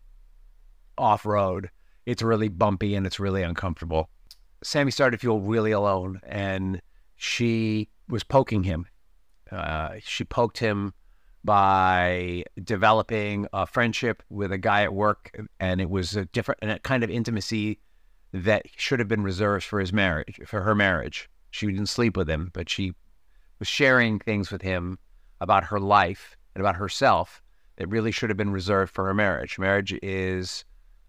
off 0.99 1.25
road. 1.25 1.71
It's 2.07 2.23
really 2.23 2.49
bumpy 2.49 2.95
and 2.95 3.07
it's 3.07 3.21
really 3.21 3.43
uncomfortable. 3.43 4.09
Sammy 4.62 4.91
started 4.91 5.17
to 5.17 5.21
feel 5.21 5.41
really 5.41 5.73
alone, 5.73 6.21
and 6.25 6.81
she 7.17 7.88
was 8.09 8.23
poking 8.23 8.62
him. 8.62 8.87
Uh, 9.50 9.95
she 10.00 10.25
poked 10.25 10.59
him 10.59 10.95
by 11.45 12.45
developing 12.62 13.49
a 13.52 13.67
friendship 13.67 14.23
with 14.31 14.52
a 14.52 14.59
guy 14.59 14.83
at 14.83 14.95
work, 14.95 15.37
and 15.59 15.81
it 15.81 15.91
was 15.91 16.14
a 16.14 16.26
different 16.26 16.61
and 16.62 16.71
a 16.71 16.79
kind 16.79 17.02
of 17.02 17.11
intimacy 17.11 17.81
that 18.33 18.67
should 18.77 18.99
have 18.99 19.09
been 19.09 19.23
reserved 19.23 19.65
for 19.65 19.81
his 19.81 19.93
marriage, 19.93 20.41
for 20.47 20.62
her 20.62 20.75
marriage. 20.75 21.29
She 21.51 21.67
didn't 21.67 21.87
sleep 21.87 22.17
with 22.17 22.29
him, 22.29 22.51
but 22.53 22.69
she 22.69 22.95
was 23.59 23.69
sharing 23.69 24.19
things 24.19 24.51
with 24.51 24.62
him 24.62 24.99
about 25.41 25.65
her 25.65 25.79
life 25.79 26.37
and 26.55 26.62
about 26.62 26.77
herself 26.77 27.43
that 27.77 27.89
really 27.89 28.11
should 28.11 28.31
have 28.31 28.37
been 28.37 28.53
reserved 28.53 28.95
for 28.95 29.07
her 29.07 29.15
marriage. 29.15 29.59
Marriage 29.59 29.99
is 30.03 30.65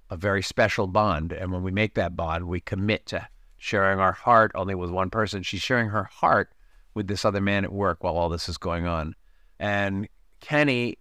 a 0.09 0.17
very 0.17 0.41
special 0.41 0.87
bond, 0.87 1.31
and 1.31 1.51
when 1.51 1.63
we 1.63 1.71
make 1.71 1.95
that 1.95 2.15
bond, 2.15 2.47
we 2.47 2.59
commit 2.59 3.05
to 3.07 3.27
sharing 3.57 3.99
our 3.99 4.11
heart 4.11 4.51
only 4.55 4.75
with 4.75 4.89
one 4.89 5.09
person. 5.09 5.43
She's 5.43 5.61
sharing 5.61 5.89
her 5.89 6.03
heart 6.03 6.51
with 6.93 7.07
this 7.07 7.25
other 7.25 7.41
man 7.41 7.63
at 7.63 7.71
work 7.71 8.03
while 8.03 8.17
all 8.17 8.29
this 8.29 8.49
is 8.49 8.57
going 8.57 8.85
on. 8.85 9.15
And 9.59 10.07
Kenny 10.41 10.97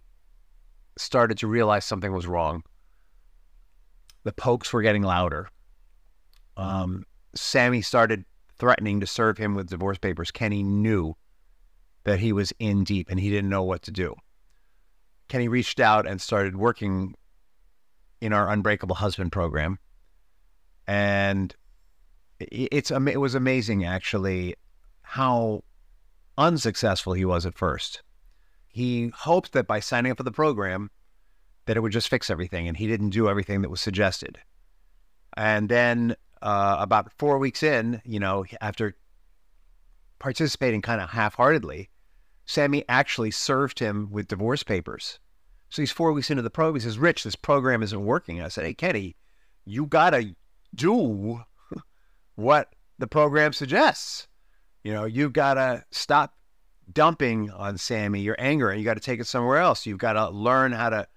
started 0.97 1.37
to 1.39 1.47
realize 1.47 1.85
something 1.85 2.13
was 2.13 2.27
wrong. 2.27 2.63
The 4.23 4.31
pokes 4.31 4.71
were 4.71 4.81
getting 4.81 5.03
louder. 5.03 5.49
Um, 6.57 7.05
Sammy 7.35 7.81
started 7.81 8.25
threatening 8.57 8.99
to 8.99 9.07
serve 9.07 9.37
him 9.37 9.55
with 9.55 9.69
divorce 9.69 9.97
papers. 9.97 10.31
Kenny 10.31 10.63
knew 10.63 11.15
that 12.03 12.19
he 12.19 12.33
was 12.33 12.53
in 12.59 12.83
deep 12.83 13.09
and 13.09 13.19
he 13.19 13.29
didn't 13.29 13.49
know 13.49 13.63
what 13.63 13.81
to 13.83 13.91
do. 13.91 14.15
Kenny 15.27 15.47
reached 15.47 15.79
out 15.79 16.07
and 16.07 16.21
started 16.21 16.55
working 16.55 17.15
in 18.21 18.33
our 18.33 18.49
Unbreakable 18.49 18.95
Husband 18.95 19.31
program. 19.31 19.79
And 20.87 21.55
it's 22.39 22.91
it 22.91 23.19
was 23.19 23.35
amazing 23.35 23.85
actually 23.85 24.55
how 25.01 25.63
unsuccessful 26.37 27.13
he 27.13 27.25
was 27.25 27.45
at 27.45 27.57
first. 27.57 28.01
He 28.67 29.11
hoped 29.15 29.53
that 29.53 29.67
by 29.67 29.79
signing 29.79 30.11
up 30.11 30.17
for 30.17 30.23
the 30.23 30.31
program 30.31 30.89
that 31.65 31.77
it 31.77 31.79
would 31.79 31.91
just 31.91 32.09
fix 32.09 32.29
everything, 32.29 32.67
and 32.67 32.75
he 32.75 32.87
didn't 32.87 33.11
do 33.11 33.29
everything 33.29 33.61
that 33.61 33.69
was 33.69 33.79
suggested. 33.79 34.39
And 35.37 35.69
then 35.69 36.15
uh, 36.43 36.77
about 36.79 37.11
four 37.17 37.39
weeks 37.39 37.63
in, 37.63 38.01
you 38.05 38.19
know, 38.19 38.45
after 38.61 38.95
participating 40.19 40.81
kind 40.81 41.01
of 41.01 41.09
half-heartedly, 41.09 41.89
Sammy 42.45 42.83
actually 42.87 43.31
served 43.31 43.79
him 43.79 44.09
with 44.11 44.27
divorce 44.27 44.61
papers. 44.61 45.19
So 45.69 45.81
he's 45.81 45.91
four 45.91 46.13
weeks 46.13 46.29
into 46.29 46.43
the 46.43 46.51
program. 46.51 46.75
He 46.75 46.81
says, 46.81 46.99
"Rich, 46.99 47.23
this 47.23 47.35
program 47.35 47.81
isn't 47.81 48.05
working." 48.05 48.41
I 48.41 48.49
said, 48.49 48.65
"Hey, 48.65 48.75
Kenny, 48.75 49.15
you 49.65 49.87
gotta 49.87 50.35
do 50.75 51.43
what 52.35 52.73
the 52.99 53.07
program 53.07 53.53
suggests. 53.53 54.27
You 54.83 54.93
know, 54.93 55.05
you've 55.05 55.33
got 55.33 55.55
to 55.55 55.83
stop 55.91 56.35
dumping 56.91 57.49
on 57.51 57.77
Sammy 57.77 58.21
your 58.21 58.35
anger 58.37 58.69
and 58.69 58.79
you 58.79 58.85
got 58.85 58.95
to 58.95 58.99
take 58.99 59.19
it 59.19 59.27
somewhere 59.27 59.57
else. 59.57 59.85
You've 59.85 59.97
got 59.97 60.13
to 60.13 60.29
learn 60.29 60.71
how 60.71 60.89
to 60.89 61.07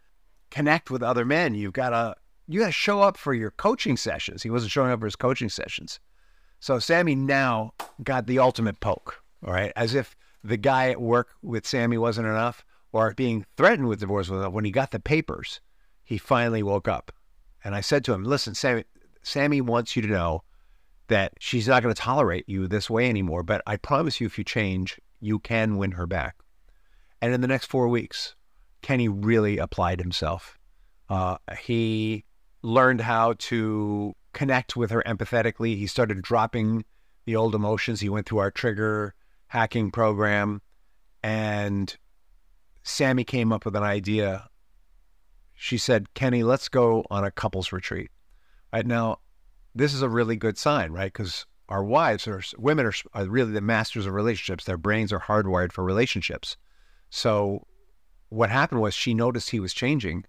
connect 0.51 0.91
with 0.91 1.03
other 1.03 1.25
men. 1.25 1.55
You've 1.55 1.73
got 1.73 1.91
to 1.91 2.17
you 2.49 2.61
got 2.61 2.67
to 2.67 2.73
show 2.73 3.01
up 3.01 3.17
for 3.17 3.35
your 3.35 3.51
coaching 3.51 3.97
sessions. 3.97 4.43
He 4.43 4.51
wasn't 4.51 4.73
showing 4.73 4.91
up 4.91 5.01
for 5.01 5.07
his 5.07 5.17
coaching 5.17 5.49
sessions. 5.49 6.01
So 6.61 6.79
Sammy 6.79 7.15
now 7.15 7.73
got 8.03 8.27
the 8.27 8.39
ultimate 8.39 8.81
poke, 8.81 9.23
all 9.47 9.53
right? 9.53 9.73
As 9.77 9.95
if 9.95 10.17
the 10.43 10.57
guy 10.57 10.91
at 10.91 11.01
work 11.01 11.29
with 11.43 11.67
Sammy 11.67 11.99
wasn't 11.99 12.29
enough 12.29 12.65
or 12.93 13.13
being 13.15 13.45
threatened 13.57 13.89
with 13.89 14.01
divorce 14.01 14.29
was 14.29 14.41
enough. 14.41 14.53
When 14.53 14.65
he 14.65 14.71
got 14.71 14.91
the 14.91 15.01
papers, 15.01 15.61
he 16.05 16.19
finally 16.19 16.63
woke 16.63 16.89
up. 16.89 17.13
And 17.65 17.75
I 17.75 17.81
said 17.81 18.05
to 18.05 18.13
him, 18.13 18.25
listen, 18.25 18.55
Sammy, 18.55 18.85
Sammy 19.23 19.61
wants 19.61 19.97
you 19.97 20.03
to 20.03 20.09
know 20.09 20.45
that 21.09 21.33
she's 21.41 21.69
not 21.69 21.83
going 21.83 21.95
to 21.95 22.01
tolerate 22.01 22.49
you 22.49 22.69
this 22.69 22.89
way 22.89 23.09
anymore. 23.09 23.43
But 23.43 23.63
I 23.67 23.77
promise 23.77 24.21
you, 24.21 24.27
if 24.27 24.39
you 24.39 24.45
change, 24.45 25.01
you 25.21 25.39
can 25.39 25.77
win 25.77 25.93
her 25.93 26.07
back. 26.07 26.37
And 27.21 27.35
in 27.35 27.41
the 27.41 27.49
next 27.49 27.67
four 27.67 27.89
weeks, 27.89 28.35
Kenny 28.83 29.09
really 29.09 29.59
applied 29.59 30.01
himself. 30.01 30.59
Uh, 31.09 31.39
he 31.61 32.25
learned 32.67 33.01
how 33.01 33.33
to 33.39 34.13
connect 34.33 34.77
with 34.77 34.91
her 34.91 35.01
empathetically. 35.07 35.79
He 35.79 35.87
started 35.87 36.21
dropping 36.21 36.85
the 37.25 37.37
old 37.37 37.55
emotions. 37.55 38.01
He 38.01 38.09
went 38.09 38.27
through 38.27 38.39
our 38.39 38.51
trigger 38.51 39.15
hacking 39.47 39.93
program. 39.93 40.61
And 41.23 41.97
Sammy 42.83 43.23
came 43.23 43.53
up 43.53 43.65
with 43.65 43.77
an 43.77 43.85
idea. 43.85 44.49
She 45.55 45.79
said, 45.79 46.13
Kenny, 46.15 46.43
let's 46.43 46.69
go 46.69 47.05
on 47.09 47.23
a 47.23 47.31
couples 47.31 47.71
retreat. 47.71 48.11
Right 48.73 48.85
now, 48.87 49.21
this 49.77 49.95
is 49.95 50.03
a 50.03 50.09
really 50.09 50.35
good 50.35 50.59
sign, 50.59 50.91
right? 50.91 51.13
Because 51.13 51.47
our 51.69 51.85
wives 51.85 52.27
or 52.27 52.43
women 52.59 52.87
are, 52.87 52.95
are 53.15 53.27
really 53.27 53.53
the 53.53 53.61
masters 53.61 54.07
of 54.07 54.13
relationships. 54.13 54.65
Their 54.65 54.77
brains 54.77 55.13
are 55.13 55.21
hardwired 55.21 55.71
for 55.71 55.85
relationships. 55.85 56.57
So 57.11 57.65
what 58.29 58.51
happened 58.51 58.81
was 58.81 58.93
she 58.93 59.15
noticed 59.15 59.51
he 59.51 59.61
was 59.61 59.73
changing 59.73 60.25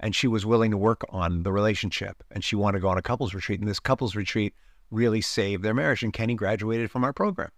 and 0.00 0.14
she 0.14 0.26
was 0.26 0.44
willing 0.44 0.70
to 0.70 0.76
work 0.76 1.02
on 1.08 1.42
the 1.42 1.52
relationship 1.52 2.22
and 2.30 2.44
she 2.44 2.56
wanted 2.56 2.78
to 2.78 2.82
go 2.82 2.88
on 2.88 2.98
a 2.98 3.02
couples 3.02 3.34
retreat. 3.34 3.60
And 3.60 3.68
this 3.68 3.80
couples 3.80 4.16
retreat 4.16 4.54
really 4.90 5.20
saved 5.20 5.62
their 5.62 5.74
marriage. 5.74 6.02
And 6.02 6.12
Kenny 6.12 6.34
graduated 6.34 6.90
from 6.90 7.04
our 7.04 7.12
program. 7.12 7.50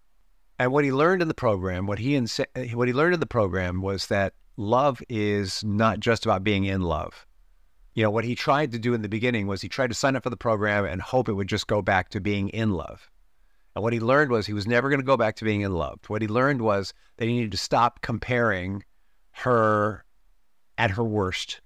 And 0.59 0.73
what 0.73 0.85
he 0.85 0.93
learned 0.93 1.23
in 1.23 1.29
the 1.29 1.35
program, 1.35 1.87
what 1.87 1.99
he 1.99 2.13
insa- 2.13 2.75
what 2.75 2.89
he 2.89 2.95
learned 2.95 3.15
in 3.15 3.21
the 3.21 3.27
program 3.27 3.83
was 3.83 4.07
that 4.07 4.35
love 4.57 5.03
is 5.09 5.63
not 5.65 6.01
just 6.01 6.25
about 6.25 6.45
being 6.45 6.65
in 6.65 6.81
love. 6.81 7.27
You 7.95 8.03
know, 8.03 8.11
what 8.11 8.25
he 8.25 8.35
tried 8.35 8.73
to 8.73 8.79
do 8.79 8.95
in 8.95 9.03
the 9.03 9.09
beginning 9.09 9.47
was 9.47 9.63
he 9.63 9.69
tried 9.69 9.89
to 9.89 9.95
sign 9.95 10.17
up 10.17 10.23
for 10.23 10.31
the 10.31 10.37
program 10.37 10.85
and 10.85 11.01
hope 11.01 11.29
it 11.29 11.35
would 11.35 11.49
just 11.49 11.67
go 11.67 11.83
back 11.83 12.11
to 12.11 12.21
being 12.21 12.49
in 12.51 12.73
love. 12.73 13.11
And 13.75 13.83
what 13.83 13.93
he 13.93 14.01
learned 14.01 14.31
was 14.31 14.47
he 14.47 14.55
was 14.55 14.67
never 14.67 14.89
going 14.89 15.01
to 15.01 15.07
go 15.07 15.19
back 15.19 15.37
to 15.37 15.45
being 15.45 15.61
in 15.61 15.73
love. 15.73 16.01
What 16.09 16.23
he 16.23 16.29
learned 16.29 16.63
was 16.63 16.95
that 17.17 17.27
he 17.27 17.35
needed 17.35 17.53
to 17.53 17.59
stop 17.59 18.01
comparing 18.01 18.83
her 19.33 20.05
at 20.79 20.91
her 20.91 21.05
worst 21.05 21.61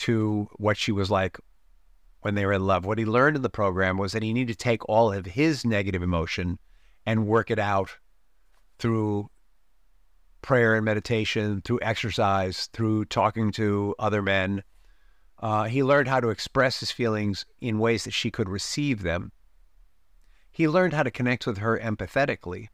to 0.00 0.48
what 0.54 0.76
she 0.76 0.92
was 0.92 1.10
like 1.10 1.38
when 2.20 2.34
they 2.34 2.46
were 2.46 2.52
in 2.52 2.66
love. 2.66 2.84
What 2.84 2.98
he 2.98 3.04
learned 3.04 3.36
in 3.36 3.42
the 3.42 3.50
program 3.50 3.98
was 3.98 4.12
that 4.12 4.22
he 4.22 4.32
needed 4.32 4.58
to 4.58 4.64
take 4.64 4.86
all 4.88 5.12
of 5.12 5.26
his 5.26 5.64
negative 5.64 6.02
emotion 6.02 6.58
and 7.06 7.26
work 7.26 7.50
it 7.50 7.58
out 7.58 7.90
through 8.78 9.30
prayer 10.42 10.74
and 10.74 10.84
meditation, 10.84 11.60
through 11.62 11.80
exercise, 11.82 12.68
through 12.72 13.04
talking 13.06 13.52
to 13.52 13.94
other 13.98 14.22
men. 14.22 14.62
Uh, 15.38 15.64
he 15.64 15.82
learned 15.82 16.08
how 16.08 16.20
to 16.20 16.30
express 16.30 16.80
his 16.80 16.90
feelings 16.90 17.44
in 17.60 17.78
ways 17.78 18.04
that 18.04 18.12
she 18.12 18.30
could 18.30 18.48
receive 18.48 19.02
them. 19.02 19.32
He 20.50 20.68
learned 20.68 20.92
how 20.92 21.02
to 21.02 21.10
connect 21.10 21.46
with 21.46 21.58
her 21.58 21.78
empathetically. 21.78 22.68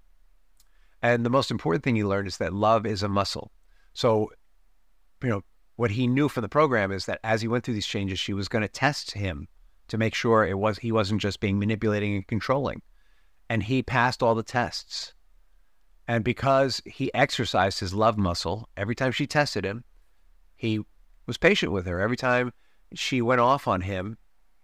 And 1.02 1.24
the 1.24 1.30
most 1.30 1.50
important 1.50 1.84
thing 1.84 1.94
he 1.94 2.04
learned 2.04 2.28
is 2.28 2.38
that 2.38 2.52
love 2.52 2.86
is 2.86 3.02
a 3.02 3.08
muscle. 3.08 3.52
So, 3.94 4.30
you 5.22 5.28
know, 5.28 5.42
what 5.76 5.90
he 5.90 6.06
knew 6.06 6.28
from 6.28 6.42
the 6.42 6.48
program 6.48 6.90
is 6.90 7.04
that 7.06 7.20
as 7.22 7.42
he 7.42 7.48
went 7.48 7.64
through 7.64 7.74
these 7.74 7.86
changes, 7.86 8.18
she 8.18 8.32
was 8.32 8.48
going 8.48 8.62
to 8.62 8.68
test 8.68 9.12
him 9.12 9.46
to 9.88 9.98
make 9.98 10.14
sure 10.14 10.44
it 10.44 10.58
was 10.58 10.78
he 10.78 10.90
wasn't 10.90 11.20
just 11.20 11.38
being 11.38 11.58
manipulating 11.58 12.16
and 12.16 12.26
controlling. 12.26 12.82
And 13.48 13.62
he 13.62 13.82
passed 13.82 14.22
all 14.22 14.34
the 14.34 14.42
tests. 14.42 15.14
And 16.08 16.24
because 16.24 16.82
he 16.84 17.12
exercised 17.14 17.80
his 17.80 17.94
love 17.94 18.16
muscle 18.16 18.68
every 18.76 18.94
time 18.94 19.12
she 19.12 19.26
tested 19.26 19.64
him, 19.64 19.84
he 20.56 20.80
was 21.26 21.36
patient 21.36 21.72
with 21.72 21.86
her. 21.86 22.00
Every 22.00 22.16
time 22.16 22.52
she 22.94 23.20
went 23.20 23.40
off 23.40 23.68
on 23.68 23.82
him, 23.82 24.16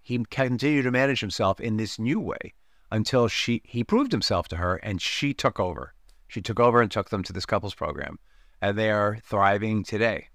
he 0.02 0.24
continued 0.30 0.82
to 0.84 0.90
manage 0.90 1.20
himself 1.20 1.60
in 1.60 1.76
this 1.76 1.98
new 1.98 2.18
way 2.18 2.54
until 2.90 3.28
she 3.28 3.62
he 3.64 3.84
proved 3.84 4.12
himself 4.12 4.48
to 4.48 4.56
her 4.56 4.76
and 4.76 5.00
she 5.00 5.34
took 5.34 5.60
over. 5.60 5.94
She 6.26 6.40
took 6.40 6.58
over 6.58 6.80
and 6.80 6.90
took 6.90 7.10
them 7.10 7.22
to 7.24 7.32
this 7.32 7.46
couples 7.46 7.74
program. 7.74 8.18
And 8.60 8.78
they 8.78 8.90
are 8.90 9.18
thriving 9.22 9.84
today 9.84 10.28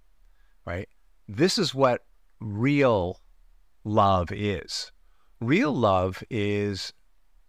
right? 0.68 0.90
This 1.30 1.58
is 1.58 1.74
what 1.74 2.04
real 2.42 3.22
love 3.86 4.32
is. 4.34 4.92
Real 5.40 5.74
love 5.74 6.22
is 6.30 6.94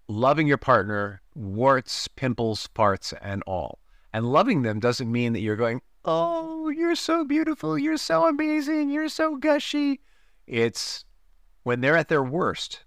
loving 0.06 0.46
your 0.46 0.56
partner, 0.56 1.20
warts, 1.34 2.06
pimples, 2.06 2.68
parts, 2.68 3.12
and 3.20 3.42
all. 3.46 3.80
And 4.12 4.30
loving 4.30 4.62
them 4.62 4.78
doesn't 4.78 5.10
mean 5.10 5.32
that 5.32 5.40
you're 5.40 5.56
going, 5.56 5.82
oh, 6.04 6.68
you're 6.68 6.94
so 6.94 7.24
beautiful, 7.24 7.76
you're 7.76 7.96
so 7.96 8.28
amazing, 8.28 8.88
you're 8.88 9.08
so 9.08 9.36
gushy. 9.36 10.00
It's 10.46 11.04
when 11.64 11.80
they're 11.80 11.96
at 11.96 12.08
their 12.08 12.22
worst, 12.22 12.84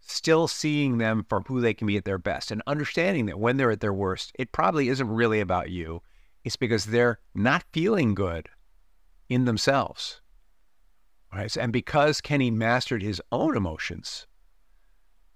still 0.00 0.48
seeing 0.48 0.98
them 0.98 1.24
for 1.28 1.40
who 1.46 1.60
they 1.60 1.72
can 1.72 1.86
be 1.86 1.96
at 1.96 2.04
their 2.04 2.18
best 2.18 2.50
and 2.50 2.62
understanding 2.66 3.26
that 3.26 3.38
when 3.38 3.56
they're 3.56 3.70
at 3.70 3.80
their 3.80 3.94
worst, 3.94 4.32
it 4.34 4.50
probably 4.50 4.88
isn't 4.88 5.08
really 5.08 5.40
about 5.40 5.70
you. 5.70 6.02
It's 6.44 6.56
because 6.56 6.86
they're 6.86 7.20
not 7.34 7.64
feeling 7.72 8.14
good 8.14 8.48
in 9.32 9.44
themselves. 9.44 10.20
Right? 11.32 11.56
And 11.56 11.72
because 11.72 12.20
Kenny 12.20 12.50
mastered 12.50 13.02
his 13.02 13.22
own 13.32 13.56
emotions, 13.56 14.26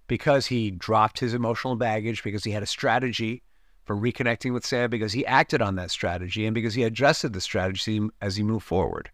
because 0.07 0.47
he 0.47 0.71
dropped 0.71 1.19
his 1.19 1.35
emotional 1.35 1.77
baggage, 1.77 2.23
because 2.23 2.45
he 2.45 2.51
had 2.51 2.63
a 2.63 2.67
strategy 2.67 3.43
for 3.85 3.97
reconnecting 3.97 4.53
with 4.53 4.67
Sam, 4.67 4.91
because 4.91 5.13
he 5.13 5.25
acted 5.27 5.63
on 5.63 5.77
that 5.77 5.91
strategy, 5.91 6.45
and 6.45 6.55
because 6.55 6.75
he 6.75 6.83
adjusted 6.83 7.33
the 7.33 7.41
strategy 7.41 8.01
as 8.21 8.37
he 8.37 8.43
moved 8.43 8.67
forward, 8.67 9.11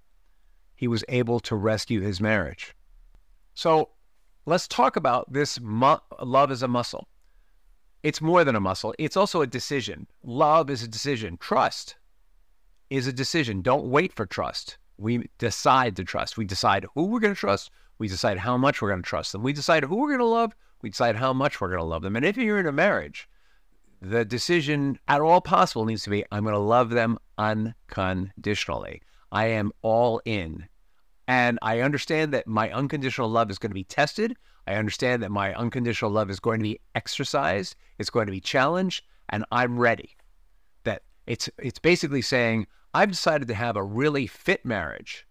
he 0.74 0.88
was 0.88 1.04
able 1.08 1.38
to 1.40 1.54
rescue 1.54 2.00
his 2.00 2.20
marriage. 2.20 2.74
So 3.54 3.90
let's 4.46 4.66
talk 4.66 4.96
about 4.96 5.32
this 5.32 5.60
mu- 5.60 5.98
love 6.20 6.50
is 6.50 6.62
a 6.62 6.68
muscle. 6.68 7.06
It's 8.02 8.20
more 8.20 8.42
than 8.42 8.56
a 8.56 8.60
muscle, 8.60 8.94
it's 8.98 9.16
also 9.16 9.42
a 9.42 9.46
decision. 9.46 10.08
Love 10.24 10.70
is 10.70 10.82
a 10.82 10.88
decision. 10.88 11.36
Trust 11.36 11.94
is 12.92 13.06
a 13.06 13.12
decision. 13.12 13.62
Don't 13.62 13.86
wait 13.86 14.12
for 14.12 14.26
trust. 14.26 14.76
We 14.98 15.28
decide 15.38 15.96
to 15.96 16.04
trust. 16.04 16.36
We 16.36 16.44
decide 16.44 16.86
who 16.94 17.06
we're 17.06 17.20
going 17.20 17.34
to 17.34 17.40
trust. 17.40 17.70
We 17.98 18.06
decide 18.06 18.38
how 18.38 18.56
much 18.56 18.82
we're 18.82 18.90
going 18.90 19.02
to 19.02 19.08
trust 19.08 19.32
them. 19.32 19.42
We 19.42 19.52
decide 19.52 19.84
who 19.84 19.96
we're 19.96 20.08
going 20.08 20.18
to 20.18 20.26
love. 20.26 20.54
We 20.82 20.90
decide 20.90 21.16
how 21.16 21.32
much 21.32 21.60
we're 21.60 21.68
going 21.68 21.80
to 21.80 21.86
love 21.86 22.02
them. 22.02 22.16
And 22.16 22.24
if 22.24 22.36
you're 22.36 22.60
in 22.60 22.66
a 22.66 22.72
marriage, 22.72 23.28
the 24.02 24.24
decision 24.24 24.98
at 25.08 25.20
all 25.20 25.40
possible 25.40 25.84
needs 25.84 26.02
to 26.02 26.10
be 26.10 26.24
I'm 26.30 26.42
going 26.42 26.54
to 26.54 26.58
love 26.58 26.90
them 26.90 27.18
unconditionally. 27.38 29.00
I 29.30 29.46
am 29.46 29.72
all 29.80 30.20
in. 30.24 30.66
And 31.28 31.58
I 31.62 31.80
understand 31.80 32.34
that 32.34 32.46
my 32.46 32.70
unconditional 32.72 33.28
love 33.28 33.50
is 33.50 33.58
going 33.58 33.70
to 33.70 33.74
be 33.74 33.84
tested. 33.84 34.36
I 34.66 34.74
understand 34.74 35.22
that 35.22 35.30
my 35.30 35.54
unconditional 35.54 36.10
love 36.10 36.30
is 36.30 36.40
going 36.40 36.58
to 36.58 36.64
be 36.64 36.80
exercised. 36.94 37.76
It's 37.98 38.10
going 38.10 38.26
to 38.26 38.32
be 38.32 38.40
challenged. 38.40 39.04
And 39.30 39.44
I'm 39.50 39.78
ready. 39.78 40.16
That 40.84 41.02
it's 41.26 41.48
it's 41.58 41.78
basically 41.78 42.22
saying 42.22 42.66
I've 42.94 43.10
decided 43.10 43.48
to 43.48 43.54
have 43.54 43.76
a 43.76 43.82
really 43.82 44.26
fit 44.26 44.66
marriage. 44.66 45.26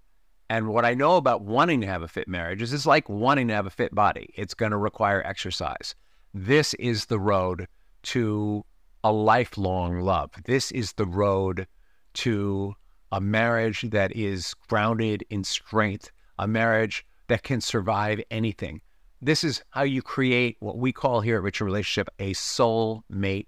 And 0.49 0.69
what 0.69 0.83
I 0.83 0.95
know 0.95 1.15
about 1.15 1.43
wanting 1.43 1.81
to 1.81 1.87
have 1.87 2.01
a 2.01 2.07
fit 2.07 2.27
marriage 2.27 2.61
is 2.61 2.73
it's 2.73 2.87
like 2.87 3.07
wanting 3.07 3.47
to 3.49 3.53
have 3.53 3.67
a 3.67 3.71
fit 3.71 3.93
body. 3.93 4.33
It's 4.35 4.55
going 4.55 4.71
to 4.71 4.77
require 4.77 5.21
exercise. 5.25 5.95
This 6.33 6.73
is 6.75 7.05
the 7.05 7.19
road 7.19 7.67
to 8.03 8.65
a 9.03 9.11
lifelong 9.11 9.99
love. 9.99 10.31
This 10.45 10.71
is 10.71 10.93
the 10.93 11.05
road 11.05 11.67
to 12.15 12.73
a 13.11 13.21
marriage 13.21 13.81
that 13.91 14.15
is 14.15 14.53
grounded 14.67 15.23
in 15.29 15.43
strength, 15.43 16.11
a 16.39 16.47
marriage 16.47 17.05
that 17.27 17.43
can 17.43 17.61
survive 17.61 18.21
anything. 18.31 18.81
This 19.21 19.43
is 19.43 19.61
how 19.69 19.83
you 19.83 20.01
create 20.01 20.57
what 20.59 20.77
we 20.77 20.91
call 20.91 21.21
here 21.21 21.37
at 21.37 21.43
Rich 21.43 21.61
in 21.61 21.65
Relationship 21.65 22.09
a 22.17 22.33
soul 22.33 23.03
mate 23.07 23.47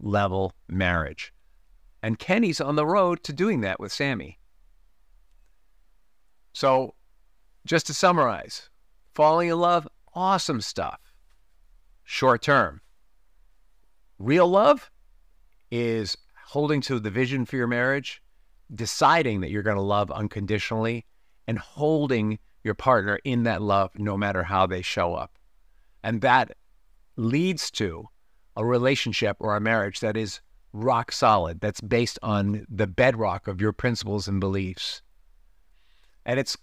level 0.00 0.52
marriage. 0.68 1.32
And 2.04 2.18
Kenny's 2.18 2.60
on 2.60 2.76
the 2.76 2.84
road 2.84 3.24
to 3.24 3.32
doing 3.32 3.62
that 3.62 3.80
with 3.80 3.90
Sammy. 3.90 4.38
So, 6.52 6.92
just 7.64 7.86
to 7.86 7.94
summarize, 7.94 8.68
falling 9.14 9.48
in 9.48 9.58
love, 9.58 9.88
awesome 10.12 10.60
stuff. 10.60 11.00
Short 12.02 12.42
term. 12.42 12.82
Real 14.18 14.46
love 14.46 14.90
is 15.70 16.14
holding 16.44 16.82
to 16.82 17.00
the 17.00 17.10
vision 17.10 17.46
for 17.46 17.56
your 17.56 17.68
marriage, 17.68 18.20
deciding 18.74 19.40
that 19.40 19.50
you're 19.50 19.62
going 19.62 19.78
to 19.78 19.82
love 19.82 20.10
unconditionally, 20.10 21.06
and 21.46 21.58
holding 21.58 22.38
your 22.64 22.74
partner 22.74 23.18
in 23.24 23.44
that 23.44 23.62
love 23.62 23.92
no 23.94 24.18
matter 24.18 24.42
how 24.42 24.66
they 24.66 24.82
show 24.82 25.14
up. 25.14 25.38
And 26.02 26.20
that 26.20 26.54
leads 27.16 27.70
to 27.70 28.10
a 28.58 28.64
relationship 28.66 29.38
or 29.40 29.56
a 29.56 29.60
marriage 29.60 30.00
that 30.00 30.18
is 30.18 30.42
rock 30.74 31.12
solid, 31.12 31.60
that's 31.60 31.80
based 31.80 32.18
on 32.22 32.66
the 32.68 32.86
bedrock 32.86 33.46
of 33.48 33.60
your 33.60 33.72
principles 33.72 34.28
and 34.28 34.40
beliefs. 34.40 35.00
And 36.26 36.38
it's 36.38 36.56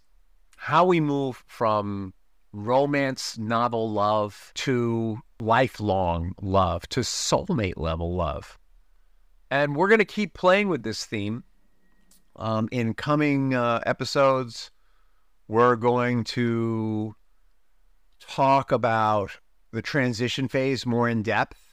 how 0.57 0.85
we 0.85 0.99
move 0.99 1.43
from 1.47 2.13
romance 2.51 3.37
novel 3.37 3.89
love 3.89 4.51
to 4.53 5.17
lifelong 5.39 6.35
love 6.41 6.87
to 6.89 6.99
soulmate 6.99 7.77
level 7.77 8.13
love. 8.13 8.59
And 9.49 9.75
we're 9.75 9.87
going 9.87 9.99
to 9.99 10.05
keep 10.05 10.33
playing 10.33 10.67
with 10.67 10.83
this 10.83 11.05
theme 11.05 11.43
um, 12.35 12.67
in 12.71 12.93
coming 12.93 13.53
uh, 13.53 13.81
episodes. 13.85 14.71
We're 15.47 15.77
going 15.77 16.25
to 16.25 17.15
talk 18.19 18.71
about 18.71 19.31
the 19.71 19.81
transition 19.81 20.47
phase 20.49 20.85
more 20.85 21.07
in 21.07 21.23
depth 21.23 21.70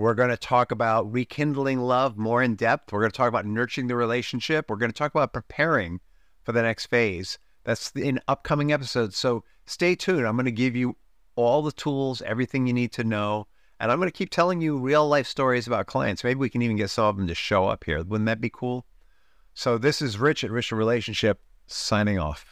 we're 0.00 0.14
going 0.14 0.30
to 0.30 0.36
talk 0.38 0.72
about 0.72 1.12
rekindling 1.12 1.78
love 1.78 2.16
more 2.16 2.42
in 2.42 2.54
depth. 2.54 2.90
We're 2.90 3.00
going 3.00 3.10
to 3.10 3.16
talk 3.16 3.28
about 3.28 3.44
nurturing 3.44 3.86
the 3.86 3.96
relationship. 3.96 4.70
We're 4.70 4.76
going 4.76 4.90
to 4.90 4.96
talk 4.96 5.14
about 5.14 5.34
preparing 5.34 6.00
for 6.42 6.52
the 6.52 6.62
next 6.62 6.86
phase. 6.86 7.38
That's 7.64 7.90
in 7.90 8.18
upcoming 8.26 8.72
episodes. 8.72 9.18
So 9.18 9.44
stay 9.66 9.94
tuned. 9.94 10.26
I'm 10.26 10.36
going 10.36 10.46
to 10.46 10.52
give 10.52 10.74
you 10.74 10.96
all 11.36 11.60
the 11.60 11.70
tools, 11.70 12.22
everything 12.22 12.66
you 12.66 12.72
need 12.72 12.92
to 12.92 13.04
know. 13.04 13.46
And 13.78 13.92
I'm 13.92 13.98
going 13.98 14.08
to 14.08 14.16
keep 14.16 14.30
telling 14.30 14.62
you 14.62 14.78
real 14.78 15.06
life 15.06 15.26
stories 15.26 15.66
about 15.66 15.86
clients. 15.86 16.24
Maybe 16.24 16.40
we 16.40 16.48
can 16.48 16.62
even 16.62 16.78
get 16.78 16.88
some 16.88 17.04
of 17.04 17.18
them 17.18 17.26
to 17.26 17.34
show 17.34 17.68
up 17.68 17.84
here. 17.84 18.02
Wouldn't 18.02 18.26
that 18.26 18.40
be 18.40 18.50
cool? 18.50 18.86
So 19.52 19.76
this 19.76 20.00
is 20.00 20.18
Rich 20.18 20.44
at 20.44 20.50
Rich 20.50 20.72
Relationship 20.72 21.42
signing 21.66 22.18
off. 22.18 22.50